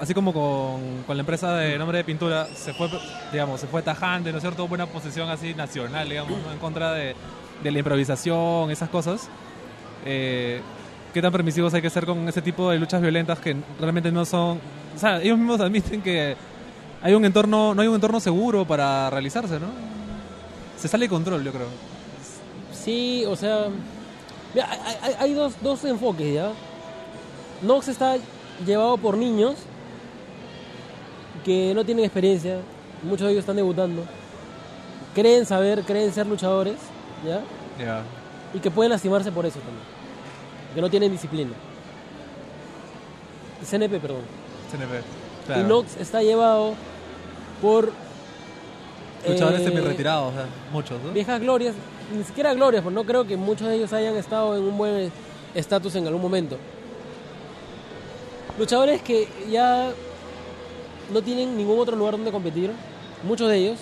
[0.00, 2.88] así como con, con la empresa de nombre de pintura se fue,
[3.30, 4.66] digamos, se fue tajante, ¿no es cierto?
[4.66, 6.52] Buena posición así nacional, digamos, ¿no?
[6.52, 7.14] en contra de,
[7.62, 9.28] de la improvisación, esas cosas.
[10.04, 10.60] Eh,
[11.12, 14.24] qué tan permisivos hay que ser con ese tipo de luchas violentas que realmente no
[14.24, 14.58] son,
[14.94, 16.36] o sea, ellos mismos admiten que
[17.06, 19.68] hay un entorno, no hay un entorno seguro para realizarse, ¿no?
[20.76, 21.68] Se sale de control, yo creo.
[22.72, 23.66] Sí, o sea,
[24.52, 24.68] mira,
[25.20, 26.50] hay, dos, dos enfoques, ¿ya?
[27.62, 28.16] Nox está
[28.66, 29.54] llevado por niños
[31.44, 32.58] que no tienen experiencia,
[33.04, 34.02] muchos de ellos están debutando,
[35.14, 36.74] creen saber, creen ser luchadores,
[37.24, 37.40] ¿ya?
[37.78, 38.02] Ya.
[38.52, 39.84] y que pueden lastimarse por eso también.
[40.74, 41.52] Que no tienen disciplina.
[43.64, 44.22] CNP, perdón.
[44.72, 44.96] CNP.
[44.96, 45.68] Y Claro.
[45.68, 46.74] Nox está llevado
[47.60, 47.92] por
[49.26, 51.12] Luchadores eh, semi-retirados, o sea, muchos, ¿no?
[51.12, 51.74] viejas glorias,
[52.16, 55.10] ni siquiera glorias, pues no creo que muchos de ellos hayan estado en un buen
[55.54, 56.56] estatus en algún momento.
[58.58, 59.90] Luchadores que ya
[61.12, 62.70] no tienen ningún otro lugar donde competir,
[63.26, 63.78] muchos de ellos,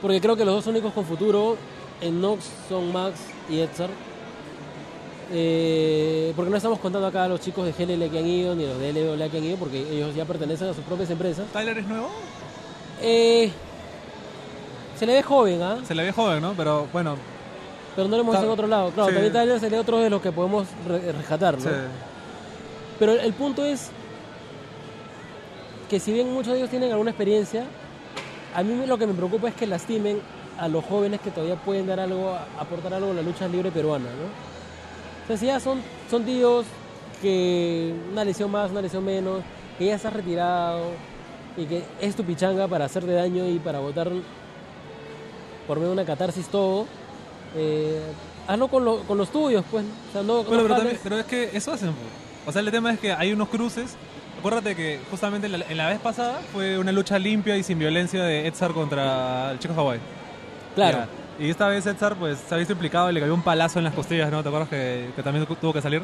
[0.00, 1.56] porque creo que los dos únicos con futuro
[2.00, 3.90] en Nox son Max y Edsar.
[5.34, 8.66] Eh, porque no estamos contando acá a los chicos de GLL que han ido, ni
[8.66, 11.46] los de LWA que han ido, porque ellos ya pertenecen a sus propias empresas.
[11.52, 12.10] ¿Tyler es nuevo?
[13.00, 13.50] Eh,
[14.98, 15.78] se le ve joven, ¿ah?
[15.86, 16.52] Se le ve joven, ¿no?
[16.54, 17.16] Pero bueno,
[17.96, 18.90] Pero no lo hemos visto en otro lado.
[18.90, 19.14] Claro, sí.
[19.14, 21.64] también Tyler sería otro de los que podemos re- rescatar, ¿no?
[21.64, 21.70] sí.
[22.98, 23.90] Pero el punto es
[25.88, 27.64] que si bien muchos de ellos tienen alguna experiencia,
[28.54, 30.20] a mí lo que me preocupa es que lastimen
[30.58, 34.04] a los jóvenes que todavía pueden dar algo, aportar algo a la lucha libre peruana,
[34.04, 34.51] ¿no?
[35.24, 36.66] O sea, si ya son, son tíos
[37.20, 39.40] que una lesión más, una lesión menos,
[39.78, 40.80] que ya estás retirado
[41.56, 44.10] y que es tu pichanga para hacerte daño y para votar
[45.66, 46.86] por medio de una catarsis todo,
[47.56, 48.00] eh,
[48.48, 49.84] hazlo con, lo- con los tuyos, pues.
[50.08, 51.92] O sea, no, Bueno, no pero, jales- también, pero es que eso hacen.
[52.46, 53.94] O sea, el tema es que hay unos cruces.
[54.40, 57.78] Acuérdate que justamente en la, en la vez pasada fue una lucha limpia y sin
[57.78, 60.00] violencia de Edsar contra el Chico Hawaii.
[60.74, 60.98] Claro.
[60.98, 61.08] Ya.
[61.42, 63.84] Y esta vez Edsar pues se ha visto implicado y le cayó un palazo en
[63.84, 64.42] las costillas, ¿no?
[64.42, 66.02] ¿Te acuerdas que, que también tu- tuvo que salir?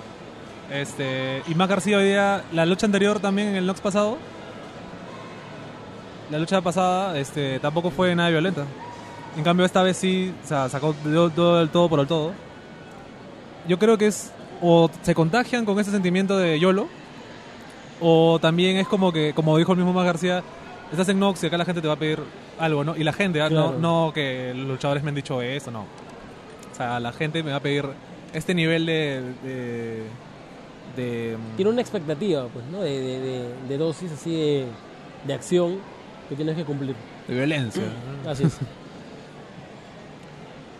[0.70, 4.18] Este, y Mac García hoy día, la lucha anterior también en el Nox pasado,
[6.30, 8.64] la lucha pasada este, tampoco fue nada violenta.
[9.36, 10.92] En cambio esta vez sí, o sea, sacó
[11.34, 12.32] todo el todo por el todo.
[13.68, 16.88] Yo creo que es o se contagian con ese sentimiento de YOLO
[18.00, 20.42] o también es como que, como dijo el mismo Mac García,
[20.90, 22.18] estás en Nox y acá la gente te va a pedir
[22.58, 22.96] algo, ¿no?
[22.96, 23.48] Y la gente, ¿ah?
[23.48, 23.72] Claro.
[23.78, 25.82] no, no que los luchadores me han dicho eso, no.
[26.72, 27.84] O sea, la gente me va a pedir
[28.32, 29.22] este nivel de...
[29.42, 30.02] de,
[30.96, 32.80] de- tiene una expectativa, pues, ¿no?
[32.80, 34.64] De, de- de- dosis así de,
[35.26, 35.78] de acción
[36.28, 36.94] que tienes que cumplir.
[37.26, 37.82] de violencia.
[38.26, 38.58] Así es.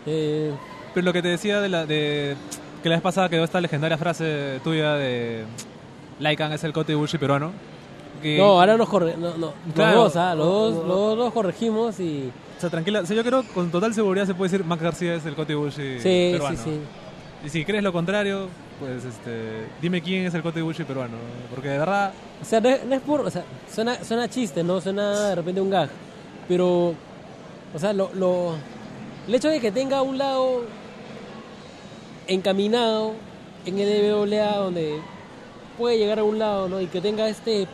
[0.05, 0.51] Eh,
[0.93, 2.35] Pero lo que te decía de la de
[2.81, 5.43] que la vez pasada quedó esta legendaria frase tuya de
[6.19, 7.51] Laikan es el Kote Bushi peruano.
[8.21, 10.03] Que, no, ahora nos corre, no, no, Claro.
[10.03, 10.35] los dos, ¿ah?
[10.35, 13.93] los dos, los dos corregimos y O sea, tranquila, o sea, yo creo con total
[13.93, 16.57] seguridad se puede decir Max García es el Kote Bushi sí, peruano.
[16.57, 16.79] sí, sí.
[17.45, 18.47] Y si crees lo contrario,
[18.79, 21.15] pues este, dime quién es el Kote Bushi peruano.
[21.49, 22.11] Porque de verdad,
[22.41, 23.43] O sea, no es, no es por, o sea,
[23.73, 25.89] suena, suena chiste, no suena de repente un gag,
[26.49, 26.93] pero,
[27.73, 28.55] o sea, lo, lo,
[29.27, 30.63] el hecho de que tenga un lado
[32.27, 33.13] encaminado
[33.65, 34.99] en el WA donde
[35.77, 36.81] puede llegar a un lado, ¿no?
[36.81, 37.67] Y que tenga este,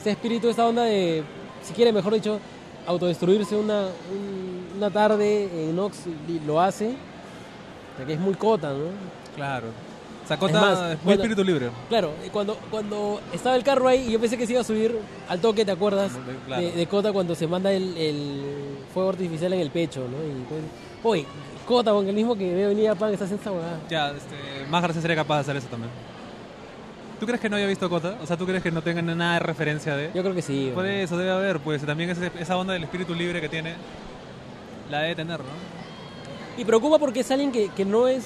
[0.00, 1.22] este espíritu, esta onda de,
[1.62, 2.40] si quiere, mejor dicho,
[2.86, 8.32] autodestruirse una, un- una tarde en Nox y lo hace, o sea, que es muy
[8.34, 8.86] cota, ¿no?
[9.36, 9.66] claro.
[10.26, 11.70] Sacota Es es, más, muy bueno, espíritu libre.
[11.88, 14.96] Claro, cuando, cuando estaba el carro ahí y yo pensé que se iba a subir
[15.28, 16.12] al toque, ¿te acuerdas?
[16.46, 16.62] Claro.
[16.62, 18.40] De, de Cota cuando se manda el, el
[18.94, 20.18] fuego artificial en el pecho, ¿no?
[20.24, 20.60] Y pues,
[21.02, 21.26] oye,
[21.66, 23.80] Cota, con el mismo que veo venir a Pan está haciendo esta huevada.
[23.90, 24.36] Ya, este,
[24.70, 25.90] más García sería capaz de hacer eso también.
[27.20, 28.16] ¿Tú crees que no haya visto Cota?
[28.22, 30.10] O sea, ¿tú crees que no tengan nada de referencia de...?
[30.14, 30.72] Yo creo que sí.
[30.74, 33.74] Por eso debe haber, pues también ese- esa onda del espíritu libre que tiene,
[34.90, 35.46] la debe tener, ¿no?
[36.56, 38.24] Y preocupa porque es alguien que, que no es...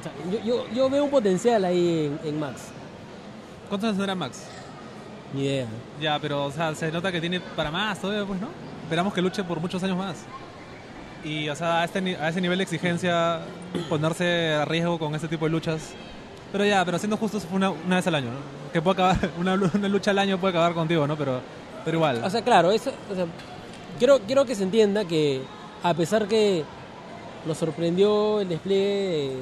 [0.00, 2.64] o sea, yo, yo, yo veo un potencial ahí en, en Max.
[3.68, 4.44] ¿Cuántos años tendrá Max?
[5.32, 5.66] Ni idea.
[6.00, 8.48] Ya, pero o sea, se nota que tiene para más todavía, pues, ¿no?
[8.84, 10.16] Esperamos que luche por muchos años más.
[11.24, 13.40] Y, o sea, a, este, a ese nivel de exigencia,
[13.88, 15.94] ponerse a riesgo con este tipo de luchas.
[16.52, 18.72] Pero ya, pero siendo justos, fue una, una vez al año, ¿no?
[18.72, 21.16] Que puede acabar, una, una lucha al año puede acabar contigo, ¿no?
[21.16, 21.40] Pero,
[21.84, 22.22] pero igual.
[22.24, 22.90] O sea, claro, eso,
[23.98, 25.42] quiero, quiero que se entienda que
[25.82, 26.64] a pesar que
[27.46, 29.36] nos sorprendió el despliegue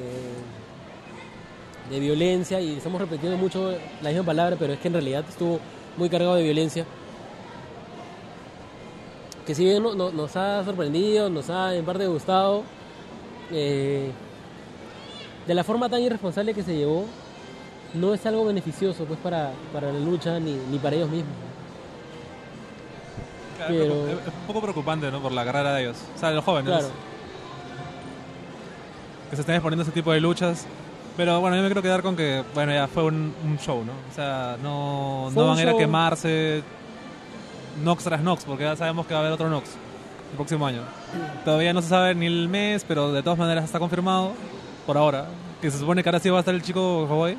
[1.91, 5.61] de, violencia y estamos repitiendo mucho la misma palabra, pero es que en realidad estuvo
[5.97, 6.85] muy cargado de violencia.
[9.47, 12.65] Que si bien no- nos ha sorprendido, nos ha en parte gustado,
[13.53, 14.11] eh,
[15.47, 17.05] de la forma tan irresponsable que se llevó,
[17.95, 21.33] no es algo beneficioso pues para, para la lucha ni, ni para ellos mismos.
[23.57, 23.95] Claro, es pero-
[24.41, 25.21] un poco preocupante, ¿no?
[25.23, 25.97] Por la carrera de ellos.
[26.15, 26.71] O sea, de los jóvenes.
[26.73, 26.89] Claro.
[29.31, 30.67] Que se estén exponiendo a ese tipo de luchas.
[31.17, 33.93] Pero bueno, yo me quiero quedar con que, bueno, ya fue un, un show, ¿no?
[33.93, 36.63] O sea, no, Fue no van a ir a quemarse
[37.83, 39.71] Nox tras Nox, porque ya sabemos que va a haber otro Nox
[40.31, 40.83] el próximo año.
[41.43, 44.33] Todavía no se sabe ni el mes, pero de todas maneras está confirmado,
[44.87, 45.27] por ahora,
[45.61, 47.37] que se supone que ahora sí va a estar el chico Hawaii.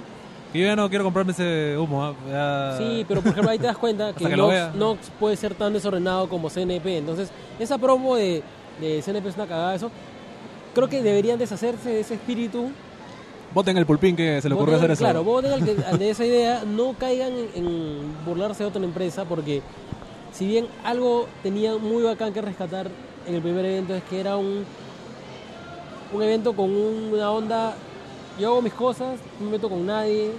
[0.53, 2.15] Que yo ya no quiero comprarme ese humo.
[2.29, 4.35] Ya- Sí, pero por ejemplo ahí te das cuenta que, que
[4.75, 6.97] Nox, puede ser tan desordenado como CNP.
[6.97, 7.29] Entonces,
[7.59, 8.41] esa promo de,
[8.79, 9.91] de CNP es una cagada, eso.
[10.73, 12.69] creo que deberían deshacerse de ese espíritu.
[13.53, 15.03] Voten el pulpín que se le ocurrió Voten hacer eso.
[15.03, 18.83] Claro, voten al, que- al de esa idea, no caigan en, en burlarse de otra
[18.83, 19.61] empresa, porque
[20.31, 22.87] si bien algo tenía muy bacán que rescatar
[23.27, 24.63] en el primer evento es que era un,
[26.13, 27.75] un evento con una onda,
[28.39, 30.31] yo hago mis cosas, no me meto con nadie,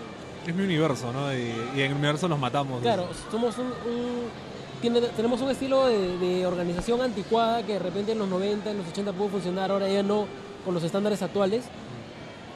[0.46, 1.32] Es mi universo, ¿no?
[1.34, 2.80] Y, y en el universo nos matamos.
[2.80, 4.48] Claro, somos un, un-
[4.80, 8.78] tiene- tenemos un estilo de, de organización anticuada que de repente en los 90, en
[8.78, 10.26] los 80 pudo funcionar, ahora ya no
[10.64, 11.64] con los estándares actuales.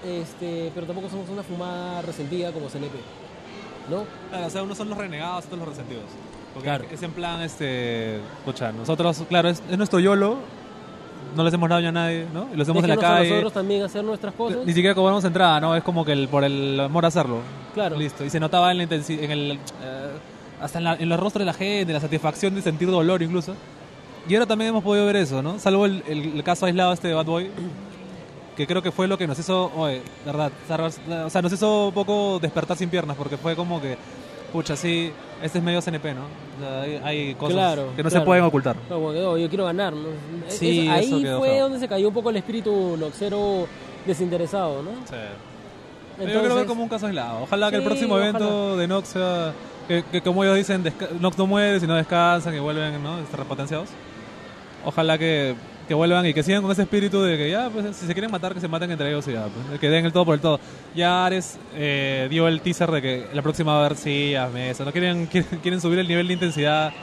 [0.04, 2.94] Este, pero tampoco somos una fumada resentida como CNP.
[3.90, 4.04] ¿No?
[4.30, 6.04] Claro, o sea, unos son los renegados, otros los resentidos.
[6.54, 6.84] Porque Claro.
[6.90, 8.16] es en plan, este.
[8.16, 10.36] Escucha, nosotros, claro, es, es nuestro YOLO.
[11.37, 12.49] No le hacemos daño a nadie, ¿no?
[12.53, 13.28] Y lo hacemos en la Déjenos a calle.
[13.30, 14.59] nosotros también hacer nuestras cosas.
[14.66, 15.74] Ni siquiera cobramos entrada, ¿no?
[15.74, 17.39] Es como que el, por el amor a hacerlo.
[17.74, 17.97] Claro.
[17.97, 18.24] Listo.
[18.24, 19.53] Y se notaba en la en el.
[19.53, 19.59] eh,
[20.61, 23.55] hasta en, la- en los rostros de la gente, la satisfacción de sentir dolor incluso.
[24.28, 25.59] Y ahora también hemos podido ver eso, ¿no?
[25.59, 27.51] Salvo el, el- el caso aislado este de Bad Boy,
[28.57, 30.53] que creo que fue lo que nos hizo, oye, de verdad,
[31.26, 33.97] o sea, nos hizo un poco despertar sin piernas, porque fue como que,
[34.53, 35.11] pucha, sí,
[35.43, 36.22] este es medio CNP, ¿no?
[36.22, 38.76] O sea, hay, hay cosas Claro, que no se pueden ocultar.
[38.88, 39.93] Como que, no, yo quiero ganar.
[39.93, 40.09] ¿no?
[40.49, 41.64] Sí, es- ahí fue feo.
[41.64, 43.66] donde se cayó un poco el espíritu noxero
[44.07, 44.90] desinteresado, ¿no?
[45.05, 45.16] Sí.
[46.18, 47.43] Pero yo creo que Entonces- como un caso aislado.
[47.43, 48.28] Ojalá que el próximo ojalá.
[48.30, 49.53] evento de Nox sea.
[49.88, 50.84] Que, que como ellos dicen,
[51.20, 53.18] Nox no muere, sino descansan y vuelven, ¿no?
[53.18, 53.88] Este, repotenciados.
[54.84, 55.55] Ojalá que,
[55.93, 58.30] que vuelvan y que sigan con ese espíritu de que ya, pues si se quieren
[58.30, 60.40] matar, que se maten entre ellos y ya, pues, que den el todo por el
[60.40, 60.59] todo.
[60.95, 64.86] Ya Ares eh, dio el teaser de que la próxima va a haber sillas, mesas.
[64.86, 66.95] No quieren, quieren, quieren subir el nivel de intensidad.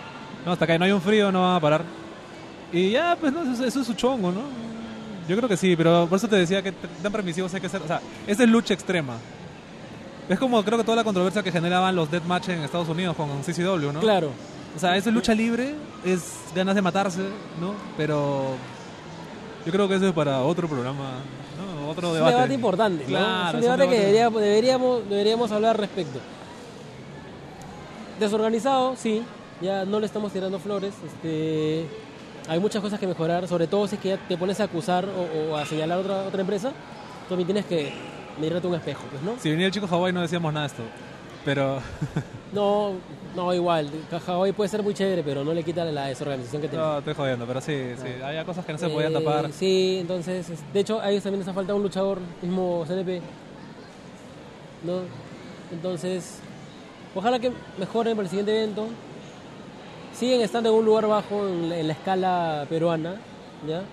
[0.44, 1.84] No, hasta que no hay un frío, no van a parar.
[2.74, 4.42] Y ya, pues no, eso, eso es su chongo, ¿no?
[5.28, 7.84] Yo creo que sí, pero por eso te decía que tan permisivos hay que ser.
[7.84, 9.18] O sea, esta es lucha extrema.
[10.28, 13.30] Es como creo que toda la controversia que generaban los deathmatch en Estados Unidos con
[13.44, 14.00] CCW, ¿no?
[14.00, 14.32] Claro.
[14.76, 17.22] O sea, eso es lucha libre, es ganas de matarse,
[17.62, 17.76] ¿no?
[17.96, 18.56] Pero
[19.66, 21.12] yo creo que eso es para otro programa,
[21.58, 21.90] ¿no?
[21.90, 22.36] Otro Es un debate.
[22.36, 23.10] debate importante, ¿no?
[23.10, 24.40] Claro, es un es un debate que debate.
[24.46, 26.20] deberíamos, deberíamos, hablar al respecto.
[28.20, 29.24] Desorganizado, sí,
[29.62, 30.94] ya no le estamos tirando flores.
[31.06, 31.86] Este,
[32.48, 35.06] hay muchas cosas que mejorar, sobre todo si es que ya te pones a acusar
[35.06, 36.72] o, o a señalar a otra, otra empresa,
[37.30, 37.94] también tienes que
[38.40, 39.34] mirarte un espejo, pues, ¿no?
[39.40, 40.84] Si venía el chico Hawaii no decíamos nada de esto.
[41.46, 41.80] Pero
[42.52, 42.94] No,
[43.36, 43.90] no, igual,
[44.28, 46.84] Hawaii puede ser muy chévere, pero no le quita la desorganización que tiene.
[46.84, 49.52] no, estoy jodiendo, pero sí, sí, había cosas que no se podían Eh, tapar.
[49.54, 53.22] Sí, entonces, es- de hecho, a ellos también les ha faltado un luchador, mismo CNP.
[54.84, 55.02] ¿No?
[55.72, 56.40] Entonces,
[57.14, 58.88] ojalá que mejoren para el siguiente evento.
[60.14, 63.16] Siguen estando en un lugar bajo en la, en la escala peruana,
[63.68, 63.84] ¿ya?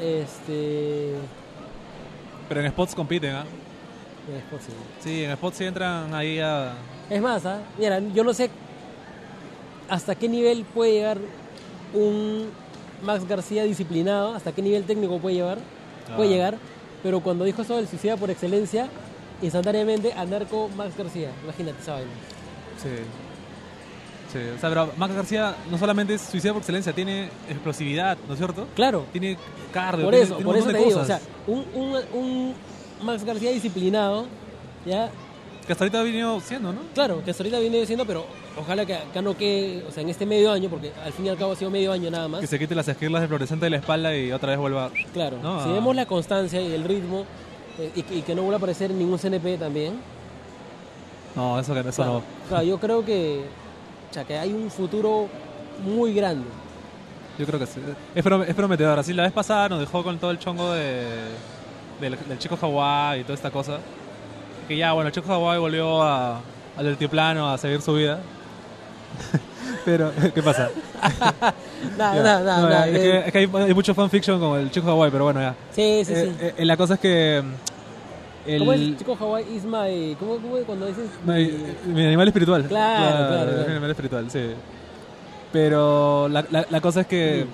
[0.00, 1.14] Este.
[2.48, 3.44] Pero en spots compiten, ¿ah?
[4.32, 4.80] Es posible.
[5.00, 6.72] Sí, en spots sí entran ahí a...
[7.10, 7.60] Es más, ¿ah?
[7.78, 8.50] mira, yo no sé
[9.88, 11.18] hasta qué nivel puede llegar
[11.92, 12.48] un
[13.02, 15.58] Max García disciplinado, hasta qué nivel técnico puede llevar,
[16.16, 16.56] puede llegar,
[17.02, 18.88] pero cuando dijo eso del suicida por excelencia,
[19.42, 22.10] instantáneamente anarco Max García, imagínate esa vaina.
[22.82, 22.88] Sí.
[24.32, 28.32] Sí, o sea, pero Max García no solamente es suicida por excelencia, tiene explosividad, ¿no
[28.32, 28.66] es cierto?
[28.74, 29.36] Claro, Tiene
[29.72, 32.54] cardio, por eso, tiene por un eso te de digo, o sea, un, un, un
[33.04, 34.26] Max García disciplinado,
[34.86, 35.10] ya,
[35.66, 36.80] Que hasta ahorita ha venido siendo, ¿no?
[36.94, 38.26] claro, que hasta ahorita viene diciendo, pero
[38.58, 41.28] ojalá que acá no quede, o sea, en este medio año, porque al fin y
[41.28, 42.40] al cabo ha sido medio año nada más.
[42.40, 44.90] Que se quite las esquirlas de fluorescente de la espalda y otra vez vuelva...
[45.12, 45.72] Claro, No, si ah.
[45.72, 47.24] vemos la constancia y el ritmo
[47.78, 49.94] eh, y, que- y que no vuelva a aparecer ningún CNP también,
[51.34, 52.22] No, eso, eso claro, no.
[52.48, 53.44] claro, yo creo que,
[54.10, 55.28] o sea, que hay un futuro
[55.84, 56.46] muy grande.
[57.38, 57.80] Yo creo que sí.
[58.14, 58.96] Es prometedor.
[59.00, 61.04] Así la vez pasada nos dejó con todo el chongo de,
[62.00, 63.78] del, del chico Hawái y toda esta cosa.
[64.68, 66.40] Que ya, bueno, el chico Hawái volvió a,
[66.76, 68.20] al altiplano a seguir su vida.
[69.84, 70.70] Pero, ¿qué pasa?
[71.98, 72.22] Nada, Ya.
[72.22, 72.60] nada, nada.
[72.62, 75.10] No, nada, es, eh, que, es que hay, hay mucho fanfiction con el chico Hawái,
[75.10, 75.54] pero bueno, ya.
[75.72, 76.46] sí, sí, Eh, sí.
[76.56, 77.42] eh, la cosa es que.
[77.44, 80.16] mm, ¿Cómo es El, chico Hawaii is my...
[80.18, 81.06] ¿Cómo, cómo es cuando dices?
[81.24, 82.64] mi, mi animal espiritual.
[82.66, 83.70] Claro, claro, Mi claro.
[83.70, 84.50] animal espiritual, sí.
[85.52, 87.46] Pero la, la, la cosa es que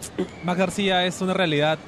[0.45, 1.79] Max García es una realidad.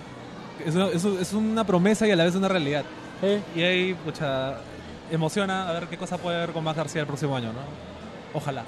[0.64, 2.84] Es es, un- es una promesa y a la vez una realidad.
[3.22, 4.54] Eh, Y ahí, pucha,
[5.10, 7.60] emociona a ver qué cosa puede ver con Max García el próximo año, ¿no?
[8.34, 8.64] Ojalá.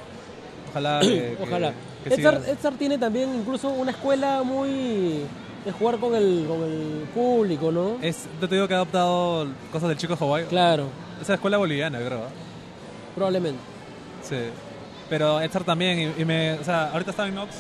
[0.70, 1.00] Ojalá.
[1.02, 1.72] que- Ojalá.
[2.04, 2.52] que Edstar, siga.
[2.52, 5.22] Edstar tiene también incluso una escuela muy...
[5.64, 7.96] de jugar con el, con el público, ¿no?
[8.02, 10.44] Es, yo te digo que ha adoptado cosas del chico Hawaii.
[10.46, 10.86] Claro,
[11.22, 12.18] Esa escuela boliviana, creo.
[12.18, 12.28] ¿eh?
[13.14, 13.60] probablemente.
[14.22, 14.36] Sí.
[15.08, 17.50] Pero Edstar también, y, y me, o sea, ahorita está en Nox,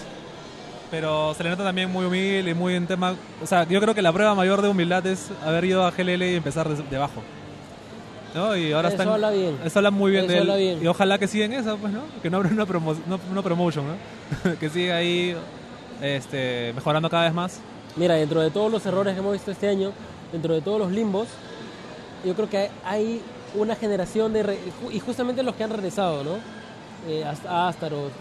[0.94, 3.16] pero se le nota también muy humilde y muy en tema.
[3.42, 6.22] O sea, yo creo que la prueba mayor de humildad es haber ido a GLL
[6.22, 7.20] y empezar de, de abajo.
[8.32, 8.56] ¿No?
[8.56, 9.08] Y ahora Eso están.
[9.12, 9.58] habla bien.
[9.64, 10.58] Eso habla muy bien Eso de él.
[10.58, 10.84] bien.
[10.84, 12.02] Y ojalá que siga en eso, pues, ¿no?
[12.22, 14.56] Que no abra una, promo, no, una promotion, ¿no?
[14.60, 15.34] que siga ahí
[16.00, 17.58] este, mejorando cada vez más.
[17.96, 19.90] Mira, dentro de todos los errores que hemos visto este año,
[20.32, 21.26] dentro de todos los limbos,
[22.24, 23.20] yo creo que hay
[23.56, 24.42] una generación de...
[24.44, 24.58] re-
[24.92, 26.36] y justamente los que han regresado, ¿no?
[27.08, 28.12] Eh, hasta Astaroth,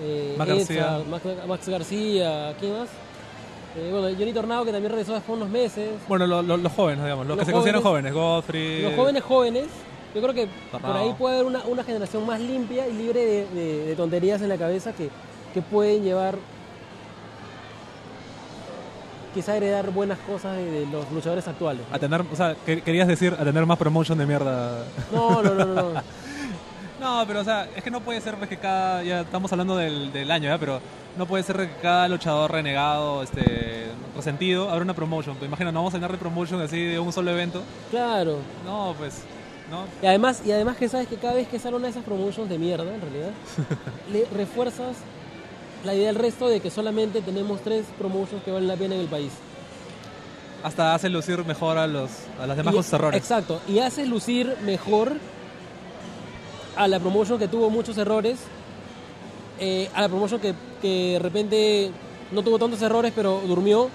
[0.00, 1.00] eh, Max García.
[1.08, 2.88] Max, Max García, ¿quién más?
[3.76, 5.90] Eh, bueno, Johnny Tornado que también regresó después de unos meses.
[6.08, 8.82] Bueno, lo- lo- los jóvenes, digamos, los, Los que se consideran jóvenes- jóvenes, Godfrey.
[8.82, 9.66] Los jóvenes jóvenes,
[10.14, 13.46] yo creo que por ahí puede haber una, una generación más limpia y libre de,
[13.48, 15.10] de- de tonterías en la cabeza que,
[15.54, 16.36] que pueden llevar,
[19.34, 21.82] quizá heredar buenas cosas de, los luchadores actuales.
[21.92, 24.84] A tener, o sea, que- querías decir a tener más promotion de mierda.
[25.12, 25.74] No, no, no, no.
[25.92, 26.02] no.
[27.00, 29.76] No, pero o sea, es que no puede ser pues, que cada, ya estamos hablando
[29.76, 30.58] del, del año, ¿ya?
[30.58, 30.80] pero
[31.16, 33.86] no puede ser que cada luchador renegado, este,
[34.16, 35.36] resentido, abra una promotion.
[35.36, 37.62] Pues, imagina, no vamos a llenar de promotion así de un solo evento.
[37.90, 38.38] Claro.
[38.64, 39.22] No, pues,
[39.70, 39.84] no.
[40.02, 42.48] Y además, y además que sabes que cada vez que sale una de esas promotions
[42.48, 43.30] de mierda, en realidad,
[44.12, 44.96] le refuerzas
[45.84, 49.02] la idea del resto de que solamente tenemos tres promotions que valen la pena en
[49.02, 49.30] el país.
[50.64, 53.20] Hasta hace lucir mejor a los, a las demás Y- errores.
[53.20, 53.60] Exacto.
[53.68, 55.12] Y hace lucir mejor
[56.78, 58.38] a la promotion que tuvo muchos errores,
[59.60, 61.90] eh, a la promotion que, que de repente
[62.32, 63.88] no tuvo tantos errores pero durmió,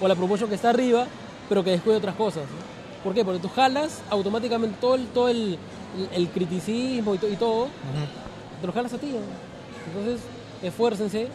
[0.00, 1.06] o a la promotion que está arriba
[1.48, 2.42] pero que descuida otras cosas.
[2.44, 3.02] ¿no?
[3.04, 3.24] ¿Por qué?
[3.24, 5.58] Porque tú jalas automáticamente todo el, todo el,
[6.14, 7.68] el criticismo y, to- y todo,
[8.60, 9.06] te lo jalas a ti.
[9.08, 9.18] ¿no?
[9.98, 10.20] Entonces,
[10.62, 11.28] esfuércense,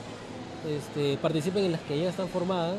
[0.69, 2.75] este, participen en las que ya están formadas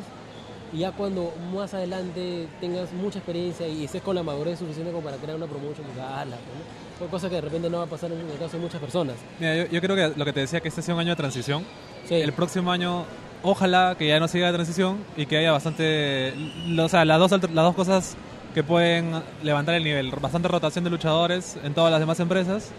[0.73, 5.05] y ya cuando más adelante tengas mucha experiencia y estés con la madurez suficiente como
[5.05, 6.99] para crear una promotion, pues hazla, ¿no?
[6.99, 9.17] Son cosas que de repente no va a pasar en el caso de muchas personas.
[9.39, 11.17] Mira, yo, yo creo que lo que te decía, que este sea un año de
[11.17, 11.65] transición.
[12.09, 12.15] Sí.
[12.15, 13.05] El próximo año,
[13.43, 16.33] ojalá que ya no siga de transición y que haya bastante.
[16.79, 18.17] O sea, las dos, las dos cosas
[18.55, 19.13] que pueden
[19.43, 22.71] levantar el nivel: bastante rotación de luchadores en todas las demás empresas,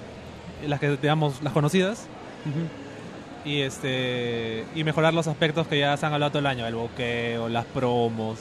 [0.66, 2.08] las que digamos, las conocidas,
[3.48, 6.76] y este y mejorar los aspectos que ya se han hablado todo el año: el
[6.76, 8.40] boqueo, las promos,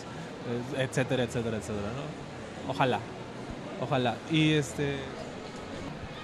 [0.78, 1.88] etcétera, etcétera, etcétera.
[1.94, 2.70] ¿no?
[2.72, 2.98] Ojalá,
[3.80, 4.16] ojalá.
[4.30, 4.96] Y este.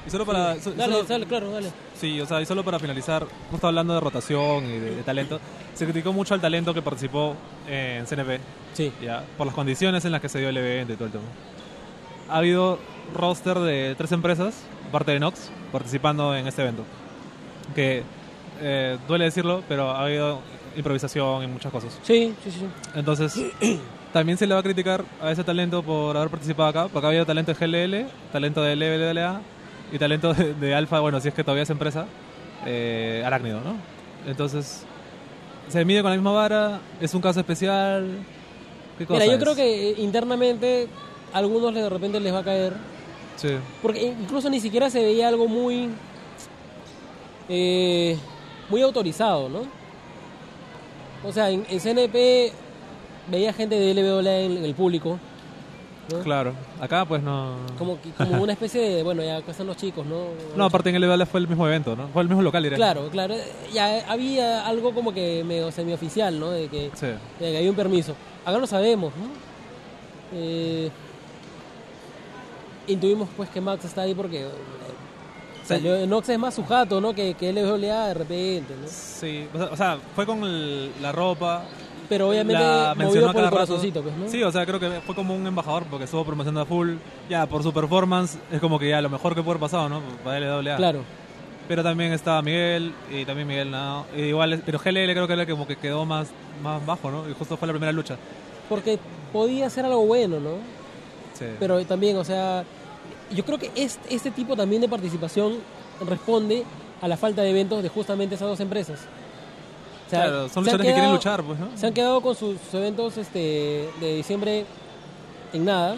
[0.07, 0.57] Y solo para.
[0.61, 1.71] so- Dale, solo- dale, claro, dale.
[1.99, 5.03] Sí, o sea, y solo para finalizar, no estaba hablando de rotación y de, de
[5.05, 5.39] talento.
[5.75, 7.37] Se criticó mucho al talento que participó
[7.69, 8.41] en CNP,
[8.75, 8.93] Sí.
[9.01, 11.25] ya, por las condiciones en las que se dio el evento y todo el tema.
[12.29, 12.79] Ha habido
[13.15, 14.55] roster de tres empresas,
[14.89, 16.83] aparte de Nox, participando en este evento.
[17.75, 18.03] Que
[18.63, 20.41] eh, duele decirlo, pero ha habido
[20.77, 21.99] improvisación y muchas cosas.
[22.03, 22.67] Sí, sí, sí.
[22.95, 23.35] Entonces,
[24.13, 27.11] también se le va a criticar a ese talento por haber participado acá, porque ha
[27.11, 29.41] habido talento de GLL, talento de LBLA
[29.93, 32.07] y talento de, de Alfa, bueno, si es que todavía es empresa,
[32.65, 33.75] eh, Arácnido, ¿no?
[34.27, 34.85] Entonces,
[35.69, 38.07] se mide con la misma vara, es un caso especial.
[38.99, 39.43] ¿Qué cosa Mira, yo es?
[39.43, 40.87] creo que eh, internamente
[41.35, 42.73] a algunos de repente les va a caer.
[43.37, 43.49] Sí.
[43.83, 45.89] Porque incluso ni siquiera se veía algo muy.
[47.49, 48.17] eh,
[48.73, 49.61] muy autorizado, ¿no?
[51.29, 52.53] O sea, en, en CNP
[53.31, 55.19] veía gente de LWA en, en el público,
[56.11, 56.19] ¿no?
[56.21, 57.57] Claro, acá pues no...
[57.79, 57.99] Como,
[58.41, 59.03] una especie de.
[59.03, 60.25] Bueno, ya acá están los chicos, ¿no?
[60.57, 62.09] No, aparte en LBL fue el mismo evento, ¿no?
[62.09, 62.77] Fue el mismo local, diré.
[62.77, 63.35] Claro, claro.
[63.75, 66.51] Ya había algo como que medio semioficial, ¿no?
[66.51, 67.07] De que, Sí.
[67.07, 68.15] de que había un permiso.
[68.45, 69.27] Acá lo sabemos, ¿no?
[70.35, 70.91] Eh,
[72.89, 74.47] intuimos pues que Max está ahí porque
[75.77, 77.15] salió, Nox es más su jato, ¿no?
[77.15, 78.87] Que, que LWA de repente, ¿no?
[78.89, 81.65] Sí, o sea, fue con el- la ropa,
[82.09, 83.51] Pero obviamente la movido cada el rato.
[83.51, 84.29] corazoncito, pues, ¿no?
[84.29, 86.95] Sí, o sea, creo que fue como un embajador porque estuvo promocionando a full.
[87.29, 90.01] Ya, por su performance, es como que ya lo mejor que puede haber pasado, ¿no?
[90.25, 90.77] Para LWA.
[90.77, 91.01] Claro.
[91.69, 94.05] Pero también estaba Miguel y también Miguel, no.
[94.17, 96.29] Y igual, pero GLL creo que era como que quedó más,
[96.63, 97.29] más bajo, ¿no?
[97.29, 98.17] Y justo fue la primera lucha.
[98.69, 98.99] Porque
[99.33, 100.57] podía ser algo bueno, ¿no?
[101.35, 101.47] Sí.
[101.59, 102.65] Pero también, o sea,
[103.35, 105.55] yo creo que este, este tipo también de participación
[106.07, 106.65] responde
[107.01, 109.01] a la falta de eventos de justamente esas dos empresas.
[110.07, 111.69] O sea, claro, son luchadores que quieren luchar, pues, ¿no?
[111.77, 114.67] Se han quedado con sus, sus eventos este, de diciembre
[115.53, 115.97] en nada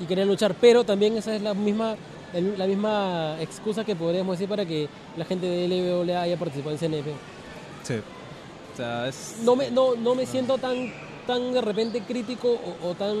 [0.00, 1.96] y querían luchar, pero también esa es la misma
[2.40, 6.78] la misma excusa que podríamos decir para que la gente de LWA haya participado en
[6.78, 7.12] CNP.
[7.84, 7.94] Sí.
[8.72, 9.36] O sea, es...
[9.42, 10.92] No me, no, no me siento tan
[11.26, 12.48] tan de repente crítico
[12.82, 13.16] o, o tan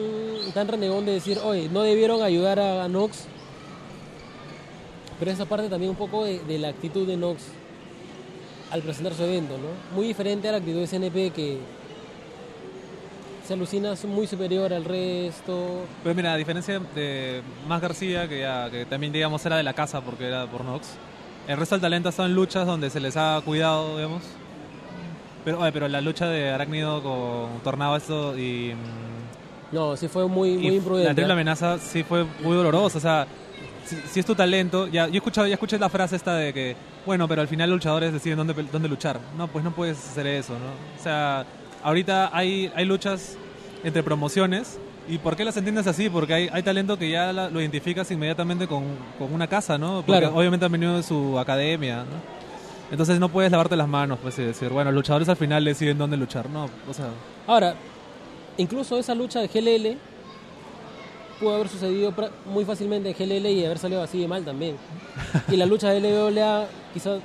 [0.52, 3.26] tan renegón de decir, oye, no debieron ayudar a Nox.
[5.18, 7.42] Pero esa parte también un poco de, de la actitud de Nox
[8.70, 9.96] al presentar su evento, ¿no?
[9.96, 11.58] Muy diferente a la actitud de CNP que
[13.46, 15.84] se alucina es muy superior al resto.
[16.02, 19.74] Pero mira, a diferencia de Más García, que ya que también digamos era de la
[19.74, 20.88] casa porque era por Nox,
[21.46, 24.22] el resto del talento ha estado en luchas donde se les ha cuidado, digamos.
[25.44, 30.26] Pero, oye, pero la lucha de Arácnido con Tornado esto y, mm, No, sí fue
[30.26, 31.14] muy, muy la imprudente.
[31.14, 31.34] triple ¿ah?
[31.34, 32.96] amenaza sí fue muy dolorosa.
[32.96, 33.26] O sea,
[33.84, 36.76] si, si es tu talento, ya yo escuchado, ya escuché la frase esta de que,
[37.06, 39.20] bueno, pero al final los luchadores deciden dónde, dónde luchar.
[39.36, 40.98] No, pues no puedes hacer eso, ¿no?
[40.98, 41.44] O sea,
[41.82, 43.36] ahorita hay, hay luchas
[43.84, 44.78] entre promociones.
[45.06, 46.08] ¿Y por qué las entiendes así?
[46.08, 48.84] Porque hay, hay talento que ya la- lo identificas inmediatamente con,
[49.18, 49.96] con una casa, ¿no?
[50.06, 50.34] Porque Claro.
[50.34, 52.34] obviamente han venido de su academia, ¿no?
[52.90, 55.98] Entonces no puedes lavarte las manos, pues, y decir, bueno, los luchadores al final deciden
[55.98, 56.70] dónde luchar, ¿no?
[56.88, 57.08] O sea,
[57.46, 57.74] Ahora,
[58.56, 59.98] incluso esa lucha de GLL
[61.40, 62.12] pudo haber sucedido
[62.46, 64.76] muy fácilmente en GLL y haber salido así de mal también.
[65.50, 67.20] y la lucha de LWA quizás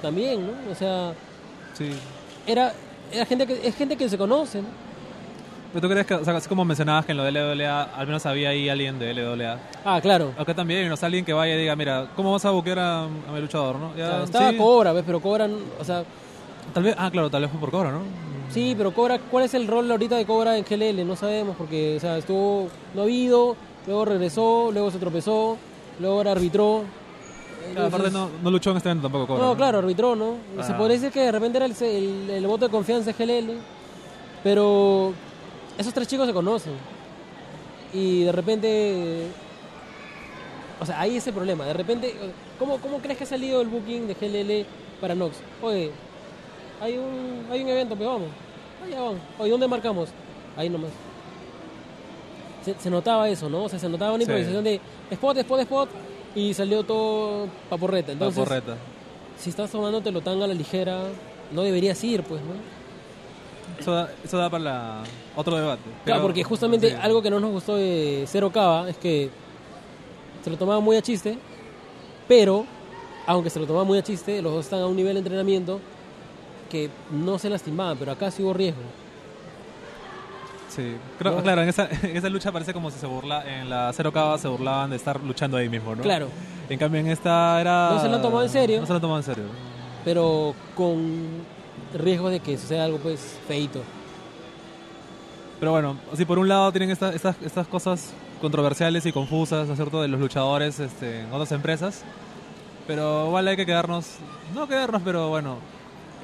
[0.00, 0.52] también, ¿no?
[0.70, 1.12] O sea,
[1.74, 1.90] sí.
[2.46, 2.72] era,
[3.12, 4.68] era gente que es gente que se conoce, ¿no?
[5.72, 8.06] ¿Pero tú crees que, o sea, así como mencionabas que en lo de LWA, al
[8.06, 9.58] menos había ahí alguien de LWA?
[9.84, 10.32] Ah, claro.
[10.38, 13.04] Acá también, no sé, alguien que vaya y diga, mira, ¿cómo vas a buquear a,
[13.04, 13.88] a mi luchador, no?
[13.92, 15.02] O Ya, sea, estaba sí, Cobra, ¿ves?
[15.06, 16.04] Pero Cobran, o sea,
[16.74, 18.00] Tal vez, ah, claro, tal vez fue por cobra, ¿no?
[18.52, 21.04] Sí, pero Cobra, ¿cuál es el rol ahorita de Cobra en GLL?
[21.06, 25.56] No sabemos, porque, o sea, estuvo no habido, luego regresó, luego se tropezó,
[26.00, 26.82] luego ahora arbitró.
[27.72, 29.44] Claro, aparte no, no luchó en este evento tampoco cobra.
[29.44, 30.34] No, claro, arbitró, ¿no?
[30.62, 30.76] Se Ah.
[30.76, 33.58] podría decir que de repente era el, el- el voto de confianza de GLL,
[34.42, 35.12] pero
[35.78, 36.72] esos tres chicos se conocen.
[37.94, 39.26] Y de repente.
[40.80, 41.64] O sea, ahí ese problema.
[41.64, 42.14] De repente,
[42.58, 44.66] ¿cómo, ¿cómo crees que ha salido el booking de GLL
[45.00, 45.36] para Nox?
[45.62, 45.92] Oye,
[46.80, 48.28] hay un, hay un evento, pero vamos.
[48.84, 49.00] Allá.
[49.38, 50.08] Oye, ¿dónde marcamos?
[50.56, 50.90] Ahí nomás.
[52.64, 53.64] Se, se notaba eso, ¿no?
[53.64, 54.30] O sea, se notaba una Sí.
[54.30, 54.80] improvisación de
[55.10, 55.88] spot, spot, spot.
[56.34, 58.12] Y salió todo paporreta.
[58.12, 58.76] Entonces, porreta.
[59.38, 61.02] si estás tomándotelo tan a la ligera,
[61.50, 62.52] no deberías ir, pues, ¿no?
[63.78, 65.02] Eso da, eso da para la-
[65.36, 65.82] otro debate.
[66.04, 66.96] Claro, Pero- porque justamente sí.
[67.02, 69.28] algo que no nos gustó de Cero Cava es que
[70.44, 71.36] se lo tomaba muy a chiste,
[72.28, 72.64] pero,
[73.26, 75.80] aunque se lo tomaba muy a chiste, los dos están a un nivel de entrenamiento
[76.72, 78.80] que no se lastimaban, pero acá sí hubo riesgo.
[80.68, 81.42] Sí, Creo- No.
[81.42, 84.38] claro, en esa, en esa lucha parece como si se burla, en la Cero Cava
[84.38, 86.02] se burlaban de estar luchando ahí mismo, ¿no?
[86.02, 86.28] Claro,
[86.70, 87.90] En cambio en esta era...
[87.92, 88.80] No se lo han tomado en serio.
[88.80, 89.44] No se lo tomado en serio.
[90.04, 91.42] pero con
[91.94, 93.82] riesgo de que suceda algo, pues, feito.
[95.60, 99.74] Pero bueno, sí, por un lado tienen esta- estas, estas cosas controversiales y confusas, ¿no
[99.74, 102.02] es cierto?, de los luchadores este, en otras empresas.
[102.86, 104.06] Pero igual hay que quedarnos,
[104.54, 105.58] no quedarnos, pero bueno,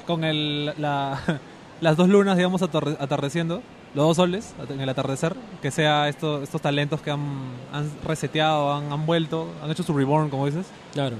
[0.09, 1.19] con el, la,
[1.81, 3.61] las dos lunas, digamos, atarde- atardeciendo,
[3.93, 7.19] los dos soles en el atardecer, que sea esto, estos talentos que han,
[7.71, 11.15] han reseteado, han, han vuelto, han hecho su reborn, como dices, Claro.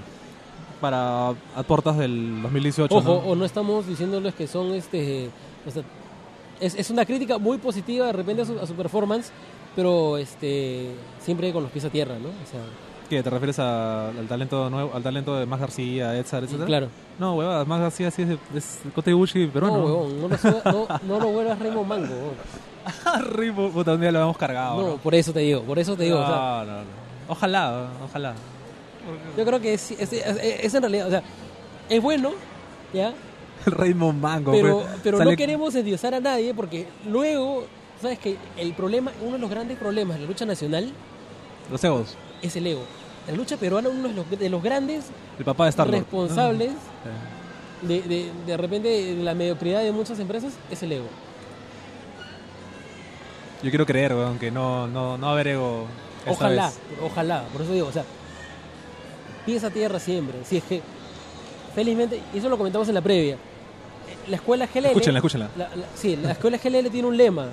[0.82, 2.96] para a puertas del 2018.
[2.96, 3.14] Ojo, ¿no?
[3.32, 5.30] o no estamos diciéndoles que son este.
[5.68, 5.84] o sea,
[6.60, 9.32] es, es una crítica muy positiva de repente a su, a su performance,
[9.76, 10.90] pero este
[11.22, 12.30] siempre con los pies a tierra, ¿no?
[12.30, 12.60] O sea,
[13.10, 16.66] ¿Qué, ¿Te refieres a- al talento nuevo, al talento de Max García, Edsar, etcétera?
[16.68, 16.88] claro.
[17.18, 19.78] No, huevada, Max García sí es, de- es Kota Ibushi peruano.
[19.80, 22.34] No, huevón, no lo, suba- no, no lo vuelvas Raymond Mango.
[23.36, 24.82] Ripo, puta, un día lo hemos cargado.
[24.82, 26.20] No, por eso te digo, por eso te digo.
[26.20, 26.84] o sea, no, no, no.
[27.30, 28.34] Ojalá, ojalá.
[29.38, 30.24] yo creo que es, es, es-
[30.64, 31.24] es en realidad, o sea,
[31.89, 32.32] es bueno,
[32.93, 33.14] ¿ya?
[33.66, 34.51] Raymond Mango.
[34.51, 37.66] Pero, pues, pero sale- no queremos endiosar a nadie porque luego,
[38.01, 40.91] ¿sabes que El problema, uno de los grandes problemas de la lucha nacional
[41.72, 42.16] Los egos.
[42.41, 42.82] es el ego.
[43.30, 45.05] La lucha peruana, uno de los, de los grandes
[45.38, 46.71] El papá de responsables
[47.84, 51.05] de, de, de repente de la mediocridad de muchas empresas es el ego.
[53.61, 55.86] Yo quiero creer, weón, que no, no, no va a haber ego.
[56.21, 56.80] esta Ojalá, vez.
[57.03, 58.03] ojalá, por eso digo, o sea,
[59.45, 60.38] pies a tierra siempre.
[60.45, 60.82] Si es que,
[61.75, 63.38] felizmente, y eso lo comentamos en la previa,
[64.27, 64.86] la escuela GLL.
[64.88, 65.49] Escúchenla, escúchenla.
[65.57, 67.47] la- la- sí, la escuela GLL tiene un lema.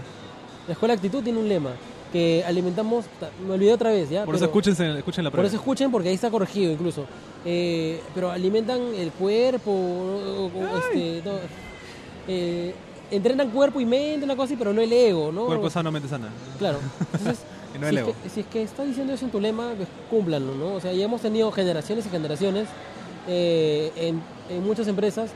[0.67, 1.71] La escuela Actitud tiene un lema.
[2.13, 3.05] Que alimentamos.
[3.21, 4.25] ta- Me olvidé otra vez, ¿ya?
[4.25, 5.49] Por eso Pero- escúchense, escuchen la por prueba.
[5.49, 7.05] eso escuchen, porque ahí está corregido incluso.
[7.45, 11.33] Eh, pero alimentan el cuerpo, o- o- este, no,
[12.29, 12.75] eh,
[13.11, 15.47] entrenan cuerpo y mente, una cosa así, pero no el ego, ¿no?
[15.47, 16.29] Cuerpo sano, mente sana.
[16.59, 16.79] Claro.
[17.13, 17.39] Entonces,
[17.75, 18.15] Y no si, el es ego.
[18.23, 20.75] que, si es que está diciendo eso en tu lema, pues cúmplanlo, ¿no?
[20.75, 22.69] O sea, ya hemos tenido generaciones y generaciones
[23.29, 25.31] eh, en, en muchas empresas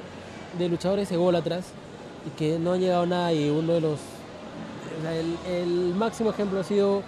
[0.59, 1.67] de luchadores ególatras
[2.27, 3.99] y que no han llegado a nada y uno de los...
[5.01, 7.03] o sea, el, el máximo ejemplo ha sido,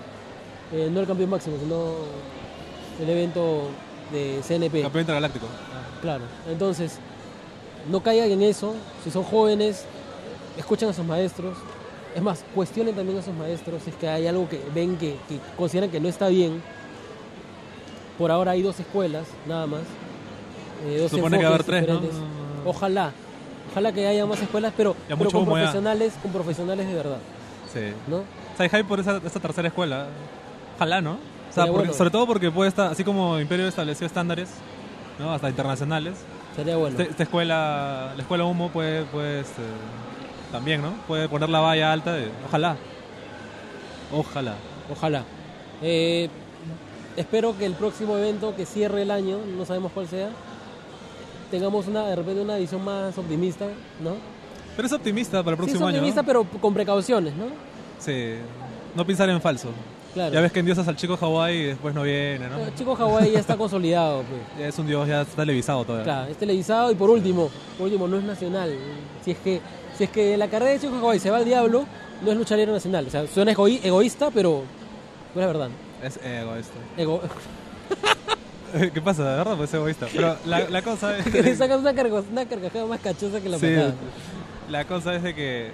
[0.73, 1.93] eh, no el campeón máximo, sino
[3.01, 3.69] el evento
[4.11, 4.83] de CNP.
[4.83, 5.47] Campeón intergaláctico.
[6.01, 6.99] Claro, entonces,
[7.91, 8.75] no caigan en eso.
[9.05, 9.85] Si son jóvenes,
[10.59, 11.57] escuchen a sus maestros.
[12.15, 15.17] Es más, cuestionen también a sus maestros si es que hay algo que ven que,
[15.29, 16.63] que consideran que no está bien.
[18.19, 19.81] Por ahora hay dos escuelas, nada más.
[20.87, 22.23] Eh, dos Supone que va a haber enfoques tres.
[22.65, 23.13] Ojalá,
[23.71, 27.19] ojalá que haya más escuelas, pero, pero con profesionales, con profesionales de verdad,
[27.73, 27.93] Sí.
[28.09, 28.19] ¿no?
[28.19, 30.07] O sea, hay hype por esa, esa tercera escuela.
[30.77, 31.13] Ojalá, ¿no?
[31.13, 31.93] O sea, porque- bueno.
[31.95, 34.51] sobre todo porque puede estar, así como Imperio estableció estándares,
[35.19, 35.33] ¿no?
[35.33, 36.15] Hasta internacionales.
[36.57, 36.99] Sería bueno.
[36.99, 39.01] Este- esta escuela, la escuela Humo puede,
[39.41, 39.63] este,
[40.51, 40.93] también, ¿no?
[41.07, 42.13] Puede poner la valla alta.
[42.15, 42.77] de- ojalá.
[44.13, 44.55] Ojalá.
[44.91, 45.25] Ojalá.
[45.81, 46.29] Eh,
[47.17, 50.29] espero que el próximo evento que cierre el año, no sabemos cuál sea,
[51.51, 53.67] tengamos una de repente una edición más optimista,
[54.03, 54.17] ¿no?
[54.77, 55.97] Pero es optimista para el Sí, es próximo año.
[55.99, 56.27] optimista, ¿no?
[56.27, 57.45] pero con precauciones, ¿no?
[57.99, 58.35] Sí,
[58.95, 59.69] no pensar en falso.
[60.15, 60.35] Claro.
[60.35, 62.59] Ya ves que endiosas al chico Hawái y después no viene, ¿no?
[62.59, 64.41] El chico Hawái ya está consolidado, pues.
[64.59, 66.05] Ya es un dios, ya está televisado todavía.
[66.05, 68.75] Claro, es televisado y por último, por último, no es nacional.
[69.25, 69.61] Si es que,
[69.97, 71.85] si es que la carrera de Chico Hawái se va al diablo,
[72.23, 73.07] no es lucha libre nacional.
[73.07, 74.63] O sea, suena egoí- egoísta, pero
[75.35, 75.69] no es verdad.
[76.03, 76.75] Es ego esto.
[76.99, 77.21] Ego-
[78.93, 79.23] ¿Qué pasa?
[79.31, 80.07] De verdad, pues es egoísta.
[80.13, 81.25] Pero la, la cosa es...
[81.31, 83.95] que le sacas una, una carcajada más cachosa que la Sí, patada.
[84.73, 85.71] La cosa es de que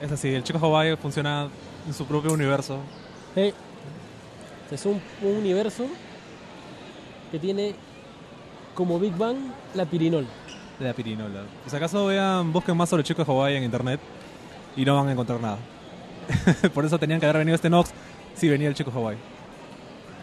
[0.00, 1.48] es así, el chico Hawái funciona
[1.86, 2.78] en su propio universo.
[3.36, 3.52] Eh,
[4.70, 5.84] Es un, un universo
[7.30, 7.74] que tiene
[8.74, 9.36] como Big Bang
[9.74, 10.26] la pirinol.
[10.80, 11.42] la pirinola.
[11.62, 14.00] Pues Si acaso vean, busquen más sobre el chico de Hawái en internet
[14.74, 15.58] y no van a encontrar nada.
[16.74, 17.90] Por eso tenían que haber venido este Nox
[18.34, 19.16] si venía el chico de Hawái.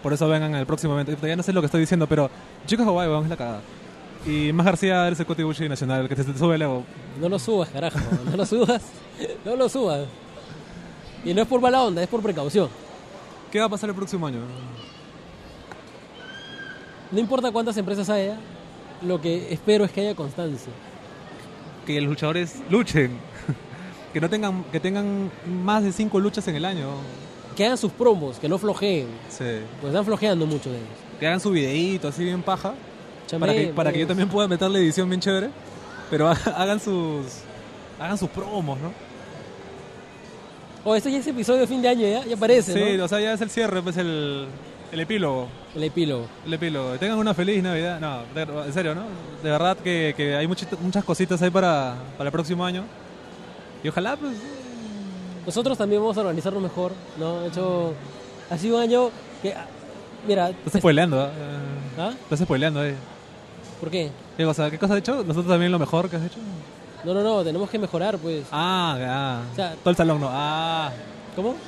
[0.01, 1.15] Por eso vengan al próximo evento.
[1.25, 3.37] Ya no sé lo que estoy diciendo, pero el chico de Hawái, weón, es la
[3.37, 3.61] cagada.
[4.25, 6.83] Y más García eres el Coti nacional, que te, te sube el ego.
[7.19, 7.99] No lo subas, carajo.
[8.29, 8.81] No lo subas.
[9.43, 10.05] No lo subas.
[11.25, 12.69] Y no es por mala onda, es por precaución.
[13.51, 14.39] ¿Qué va a pasar el próximo año?
[17.11, 18.37] No importa cuántas empresas haya,
[19.01, 20.71] lo que espero es que haya constancia.
[21.85, 23.17] Que los luchadores luchen.
[24.13, 25.31] que no tengan, que tengan
[25.63, 26.89] más de cinco luchas en el año.
[27.55, 29.07] Que hagan sus promos, que no flojeen.
[29.29, 29.59] Sí.
[29.81, 30.89] Pues están flojeando mucho de ellos.
[31.19, 32.73] Que hagan su videíto así bien paja.
[33.39, 35.49] Para que, para que yo también pueda meterle edición bien chévere.
[36.09, 37.25] Pero ha- hagan sus
[37.99, 38.91] hagan sus promos, ¿no?
[40.83, 42.25] Oh, este ya es episodio de fin de año, ¿ya?
[42.25, 43.05] Ya parece, Sí, ¿no?
[43.05, 44.47] o sea, ya es el cierre, pues el,
[44.91, 45.47] el epílogo.
[45.75, 46.25] El epílogo.
[46.45, 46.97] El epílogo.
[46.97, 47.99] Tengan una feliz Navidad.
[47.99, 49.03] No, de- en serio, ¿no?
[49.43, 52.83] De verdad que, que hay muchit- muchas cositas ahí para, para el próximo año.
[53.83, 54.33] Y ojalá, pues.
[55.45, 57.41] Nosotros también vamos a organizarnos mejor, ¿no?
[57.41, 57.93] De hecho,
[58.49, 59.09] ha sido un año
[59.41, 59.53] que...
[59.53, 59.65] ah,
[60.27, 61.29] Mira, Estás spoileando, ¿ah?
[61.97, 62.11] ¿ah?
[62.23, 62.93] Estás spoileando, eh.
[63.81, 64.09] ¿Por qué?
[64.37, 64.71] ¿Qué cosa?
[64.71, 65.15] ¿Qué cosa has hecho?
[65.23, 66.37] ¿Nosotros también lo mejor que has hecho?
[67.03, 68.45] No, no, no, tenemos que mejorar, pues.
[68.51, 69.41] Ah, ya.
[69.51, 70.29] O sea- Todo el salón, no.
[70.31, 70.91] Ah.
[71.35, 71.55] ¿Cómo?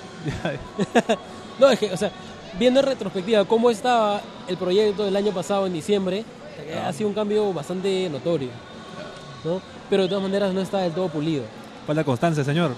[1.59, 2.11] No, es que, o sea,
[2.57, 6.24] viendo en retrospectiva cómo estaba el proyecto del año pasado en diciembre,
[6.68, 8.49] eh, ha sido un cambio bastante notorio,
[9.43, 9.61] ¿no?
[9.89, 11.43] Pero de todas maneras no está del todo pulido.
[11.86, 12.72] Falta constancia, señor.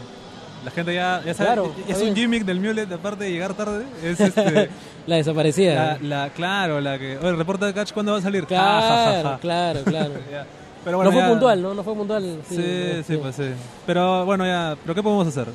[0.66, 1.47] La gente ya, ya sabe.
[1.47, 3.86] Claro, es un gimmick del Mulet, aparte de llegar tarde.
[4.03, 4.70] Es este.
[5.07, 5.97] La desaparecida.
[6.01, 7.18] la, la- claro, la que.
[7.18, 8.45] Oye, el reporte de Catch, ¿cuándo va a salir?
[8.47, 9.38] Claro, ja, ja, ja.
[9.39, 10.11] claro, claro.
[10.84, 11.74] Pero bueno, no fue ya- puntual, ¿no?
[11.74, 12.39] No fue puntual.
[12.49, 12.55] Sí,
[12.97, 13.49] no, sí, pues sí.
[13.86, 14.76] Pero bueno, ya.
[14.82, 15.47] ¿Pero qué podemos hacer?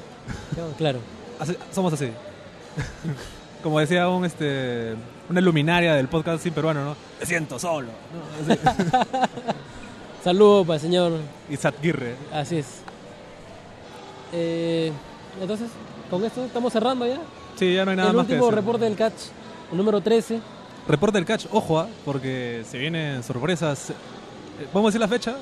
[0.78, 0.98] Claro.
[1.38, 2.10] Así- somos así.
[3.62, 4.94] Como decía un este
[5.28, 6.96] una luminaria del podcast sin peruano, ¿no?
[7.20, 7.88] Me siento solo.
[8.48, 8.54] ¿no?
[10.24, 11.12] Saludos para el señor.
[11.48, 12.14] y Satgirre.
[12.32, 12.66] Así es.
[14.32, 14.92] Eh,
[15.40, 15.68] entonces,
[16.10, 17.18] con esto estamos cerrando ya.
[17.56, 18.56] Sí, ya no hay nada el más que último decir.
[18.64, 19.20] reporte del catch,
[19.70, 20.40] el número 13.
[20.88, 23.90] Reporte del catch, ojo, ah, porque se vienen sorpresas.
[23.90, 23.94] Eh,
[24.72, 25.36] ¿Podemos decir la fecha?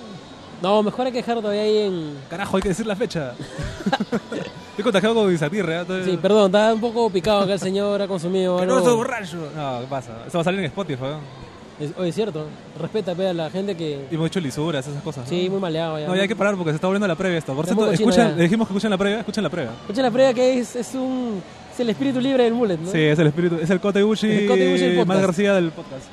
[0.61, 2.19] No, mejor hay que dejar todavía ahí en...
[2.29, 3.35] Carajo, hay que decir la fecha.
[4.71, 5.77] Estoy contagiado con Isatirre.
[5.77, 5.81] ¿eh?
[5.81, 8.77] Entonces- Sí, perdón, está un poco picado acá el señor, ha consumido ¡Que algo...
[8.77, 9.37] no soy borracho!
[9.55, 10.13] No, ¿qué pasa?
[10.27, 11.03] Eso va a salir en Spotify.
[11.03, 11.48] ¿no?
[11.81, 12.47] Es, oye, es cierto,
[12.81, 14.07] respeta pe, a la gente que...
[14.11, 15.25] Y hemos hecho lisuras, esas cosas.
[15.25, 15.31] ¿no?
[15.31, 16.09] Sí, muy maleado ya.
[16.09, 17.55] No, ya hay que parar porque se está volviendo la previa esto.
[17.55, 18.37] Por cierto, escuchen, ya.
[18.37, 19.71] le dijimos que escuchen la previa, escuchen la previa.
[19.83, 21.41] Escucha la prueba que es, es un...
[21.73, 22.91] Es el espíritu libre del mullet, ¿no?
[22.91, 25.07] Sí, es el espíritu, es el Cote podcast.
[25.07, 26.07] más García del podcast.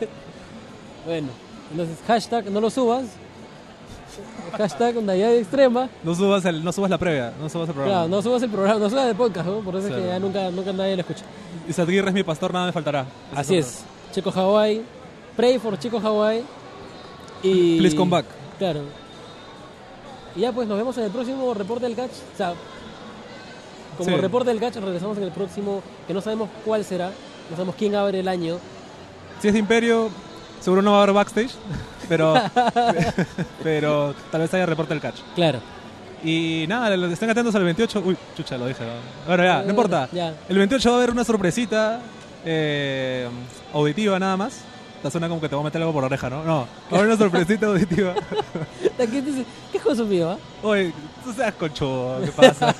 [1.04, 1.28] Bueno,
[1.70, 3.06] entonces, hashtag no lo subas.
[4.56, 5.88] Hashtag Navidad Extrema.
[6.02, 7.98] No subas, el, no subas la previa, no subas el programa.
[7.98, 9.60] Claro, no subas el programa, no subas el podcast, ¿no?
[9.60, 11.24] Por eso es que ya nunca, nunca nadie lo escucha.
[11.68, 13.06] Isatirre es mi pastor, nada me faltará.
[13.34, 13.84] Así es.
[14.12, 14.82] Chico Hawaii.
[15.36, 16.42] Pray for Chico Hawaii.
[17.42, 17.78] Y...
[17.78, 18.26] Please come back.
[18.58, 18.80] Claro.
[20.36, 22.10] Y ya pues nos vemos en el próximo reporte del catch.
[22.34, 22.54] O sea,
[23.96, 24.16] como Sí.
[24.16, 27.06] reporte del catch regresamos en el próximo, que no sabemos cuál será,
[27.50, 28.58] no sabemos quién abre el año.
[29.40, 30.08] Si es de Imperio,
[30.60, 31.50] seguro no va a haber backstage,
[32.08, 32.34] pero,
[33.62, 35.18] pero tal vez haya reporte del catch.
[35.34, 35.60] Claro.
[36.24, 38.02] Y nada, estén atentos al 28.
[38.04, 38.84] Uy, chucha, lo dije.
[38.84, 38.90] ¿no?
[39.26, 40.08] Bueno, ya, Eh, no importa.
[40.12, 40.34] ya.
[40.48, 42.00] El 28 va a haber una sorpresita
[42.44, 43.28] eh,
[43.72, 44.62] auditiva nada más.
[45.02, 46.42] Te suena como que te voy a meter algo por la oreja, ¿no?
[46.42, 48.14] No, va a haber una sorpresita auditiva.
[48.96, 49.22] ¿Qué,
[49.74, 50.32] es consumido?
[50.32, 50.38] ah?
[50.62, 52.74] Oye, tú seas conchudo, ¿qué pasa?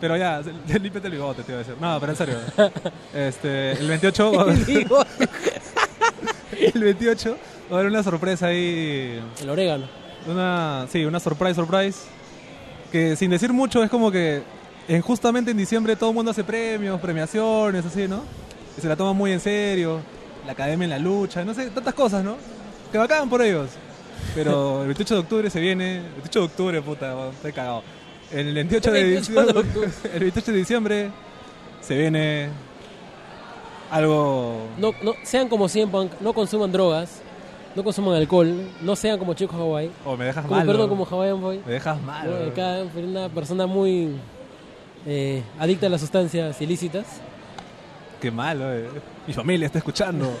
[0.00, 1.76] pero ya, límpiate el bigote, te iba a decir.
[1.78, 2.38] No, pero en serio.
[3.12, 4.58] Este, el 28 va a haber,
[6.74, 7.36] el 28
[7.70, 9.22] va a haber una sorpresa ahí.
[9.42, 9.86] el orégano.
[10.26, 11.98] Una, sí, una surprise, surprise.
[12.90, 14.42] Que sin decir mucho es como que
[14.94, 18.22] en, justamente en diciembre todo el mundo hace premios, premiaciones, así, ¿no?
[18.76, 20.00] Y se la toman muy en serio.
[20.44, 22.36] La academia en la lucha, no sé, tantas cosas, ¿no?
[22.90, 23.70] Que bacán por ellos.
[24.34, 25.98] Pero el 28 de octubre se viene.
[25.98, 27.82] El 28 de octubre, puta, estoy cagado.
[28.32, 29.90] El 28 de 28 de diciembre.
[30.14, 31.10] El 28 de diciembre
[31.80, 32.48] se viene
[33.90, 34.66] algo.
[34.78, 37.20] No, no, sean como CM Punk, no consuman drogas.
[37.76, 40.66] no consuman alcohol, no sean como chicos Hawaii, O me dejas como, mal.
[40.66, 41.60] perdón, como Hawaiian Boy.
[41.64, 42.28] Me dejas mal.
[42.28, 42.38] ¿no?
[42.38, 42.50] ¿no?
[42.50, 44.16] Acá fue una persona muy
[45.06, 47.06] eh, adicta a las sustancias ilícitas.
[48.20, 48.88] Qué malo, eh.
[49.26, 50.30] Mi familia está escuchando.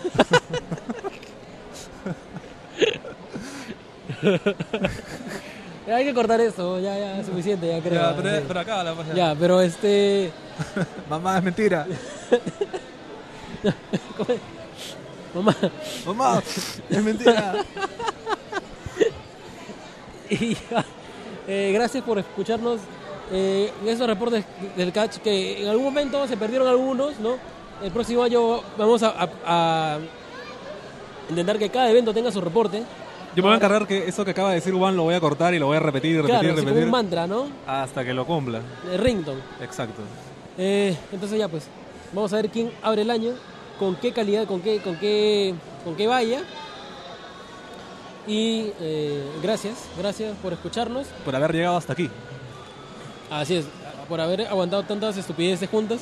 [5.92, 8.00] Hay que cortar eso, ya, ya, es suficiente, ya creo.
[8.00, 8.44] Ya, pero, Sí.
[8.46, 8.94] pero acá la.
[9.14, 10.30] Ya, pero este...
[11.10, 11.86] Mamá, es mentira.
[15.34, 15.56] Mamá,
[16.06, 16.42] Mamá,
[16.90, 17.54] es mentira.
[20.28, 20.56] y
[21.48, 22.80] eh, gracias por escucharnos
[23.32, 24.44] eh, en esos reportes
[24.76, 27.36] del catch que en algún momento se perdieron algunos, ¿no?
[27.82, 29.98] El próximo año vamos a, a- a
[31.30, 32.82] intentar que cada evento tenga su reporte.
[33.36, 35.20] Yo me voy a encargar que eso que acaba de decir Juan lo voy a
[35.20, 36.84] cortar y lo voy a repetir repetir Claro, como repetir.
[36.84, 37.46] un mantra, ¿no?
[37.66, 38.60] hasta que lo cumpla.
[38.98, 39.40] Rington.
[39.62, 40.02] Exacto.
[40.58, 41.68] Eh, entonces ya pues,
[42.12, 43.32] vamos a ver quién abre el año,
[43.78, 45.54] con qué calidad, con qué, con qué,
[45.84, 46.40] con qué vaya.
[48.26, 51.06] Y eh, gracias, gracias por escucharnos.
[51.24, 52.10] Por haber llegado hasta aquí.
[53.30, 53.66] Así es,
[54.08, 56.00] por haber aguantado tantas estupideces juntas.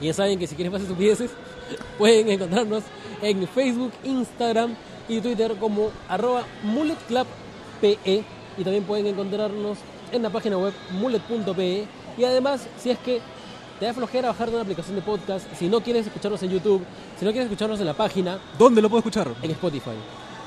[0.00, 1.30] Y ya saben que si quieren más estupideces,
[1.98, 2.82] pueden encontrarnos
[3.22, 4.74] en Facebook, Instagram
[5.08, 7.98] y Twitter como arroba mulletclubpe.
[8.58, 9.78] Y también pueden encontrarnos
[10.12, 11.86] en la página web mullet.pe.
[12.18, 13.20] Y además, si es que
[13.78, 16.82] te da flojera bajar una aplicación de podcast, si no quieres escucharnos en YouTube,
[17.18, 19.28] si no quieres escucharnos en la página, ¿Dónde lo puedo escuchar?
[19.42, 19.90] en Spotify.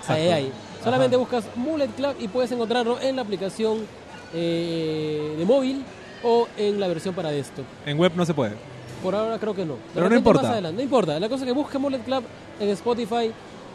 [0.07, 0.51] Ahí, ahí.
[0.83, 3.85] Solamente buscas Mullet Club y puedes encontrarlo en la aplicación
[4.33, 5.83] eh, de móvil
[6.23, 7.65] o en la versión para desktop.
[7.85, 8.53] En web no se puede.
[9.03, 9.73] Por ahora creo que no.
[9.73, 10.61] De Pero no importa.
[10.61, 11.19] No importa.
[11.19, 12.23] La cosa es que busques Mullet Club
[12.59, 13.31] en Spotify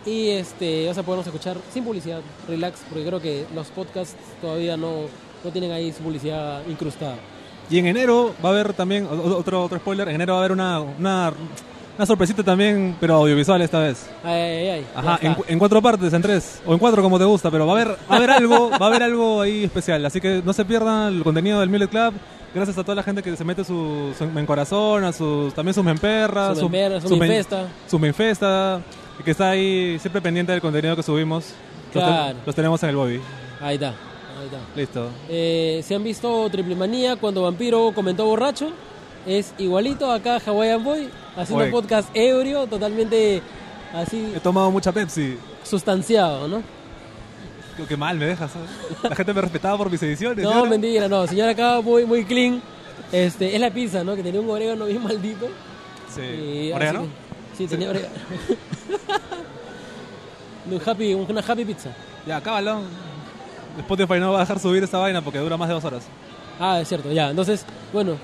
[0.06, 4.76] y este vas a podernos escuchar sin publicidad, relax, porque creo que los podcasts todavía
[4.76, 5.06] no,
[5.42, 7.16] no tienen ahí su publicidad incrustada.
[7.70, 10.52] Y en enero va a haber también, otro, otro spoiler, en enero va a haber
[10.52, 11.32] una, una,
[11.96, 14.06] una sorpresita también, pero audiovisual esta vez.
[14.24, 14.86] Ay, ay, ay.
[14.96, 17.66] Ajá, en, cu- en cuatro partes, en tres, o en cuatro como te gusta, pero
[17.66, 20.04] va a haber, va a haber algo, va a haber algo ahí especial.
[20.04, 22.14] Así que no se pierdan el contenido del Millet Club.
[22.54, 25.74] Gracias a toda la gente que se mete su, su en corazón, a sus, también
[25.74, 27.66] sus memperras, Su memperra, su menfesta.
[27.88, 28.80] su menfesta,
[29.18, 31.46] y que está ahí siempre pendiente del contenido que subimos.
[31.92, 32.38] Los, te- Claro.
[32.46, 33.20] los tenemos en el Bobby.
[33.60, 33.88] Ahí está.
[33.88, 34.58] Ahí está.
[34.76, 35.08] Listo.
[35.28, 38.70] Eh, si han visto Triple Manía cuando Vampiro comentó borracho,
[39.26, 41.72] es igualito acá Hawaiian Boy, haciendo Oye.
[41.72, 43.42] podcast ebrio, totalmente
[43.94, 45.38] así He tomado mucha Pepsi.
[45.62, 46.62] sustanciado, ¿no?
[47.76, 48.52] Qué- Qué mal me dejas.
[48.52, 48.70] ¿sabes?
[49.02, 50.44] La gente me respetaba por mis ediciones.
[50.44, 52.62] ¿y No, mentira, no, señor acá muy, muy clean.
[53.10, 54.14] Este, es la pizza, ¿no?
[54.16, 55.46] Que tenía un orégano bien maldito.
[56.14, 56.20] Sí.
[56.22, 57.02] Así ¿Orégano?
[57.02, 58.14] que- sí, tenía orégano.
[60.70, 61.90] un happy, una happy pizza.
[62.26, 62.80] Ya, cábalo.
[63.78, 66.04] Spotify no va a dejar subir esta vaina porque dura más de dos horas.
[66.60, 67.30] Ah, es cierto, ya.
[67.30, 68.16] Entonces, bueno,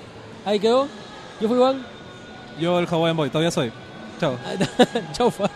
[0.44, 0.88] ahí quedó.
[1.40, 1.84] Yo fui Juan.
[2.58, 3.72] Yo el Hawaiian Boy, todavía soy.
[4.20, 4.36] Chao.
[5.12, 5.50] Chau, fa.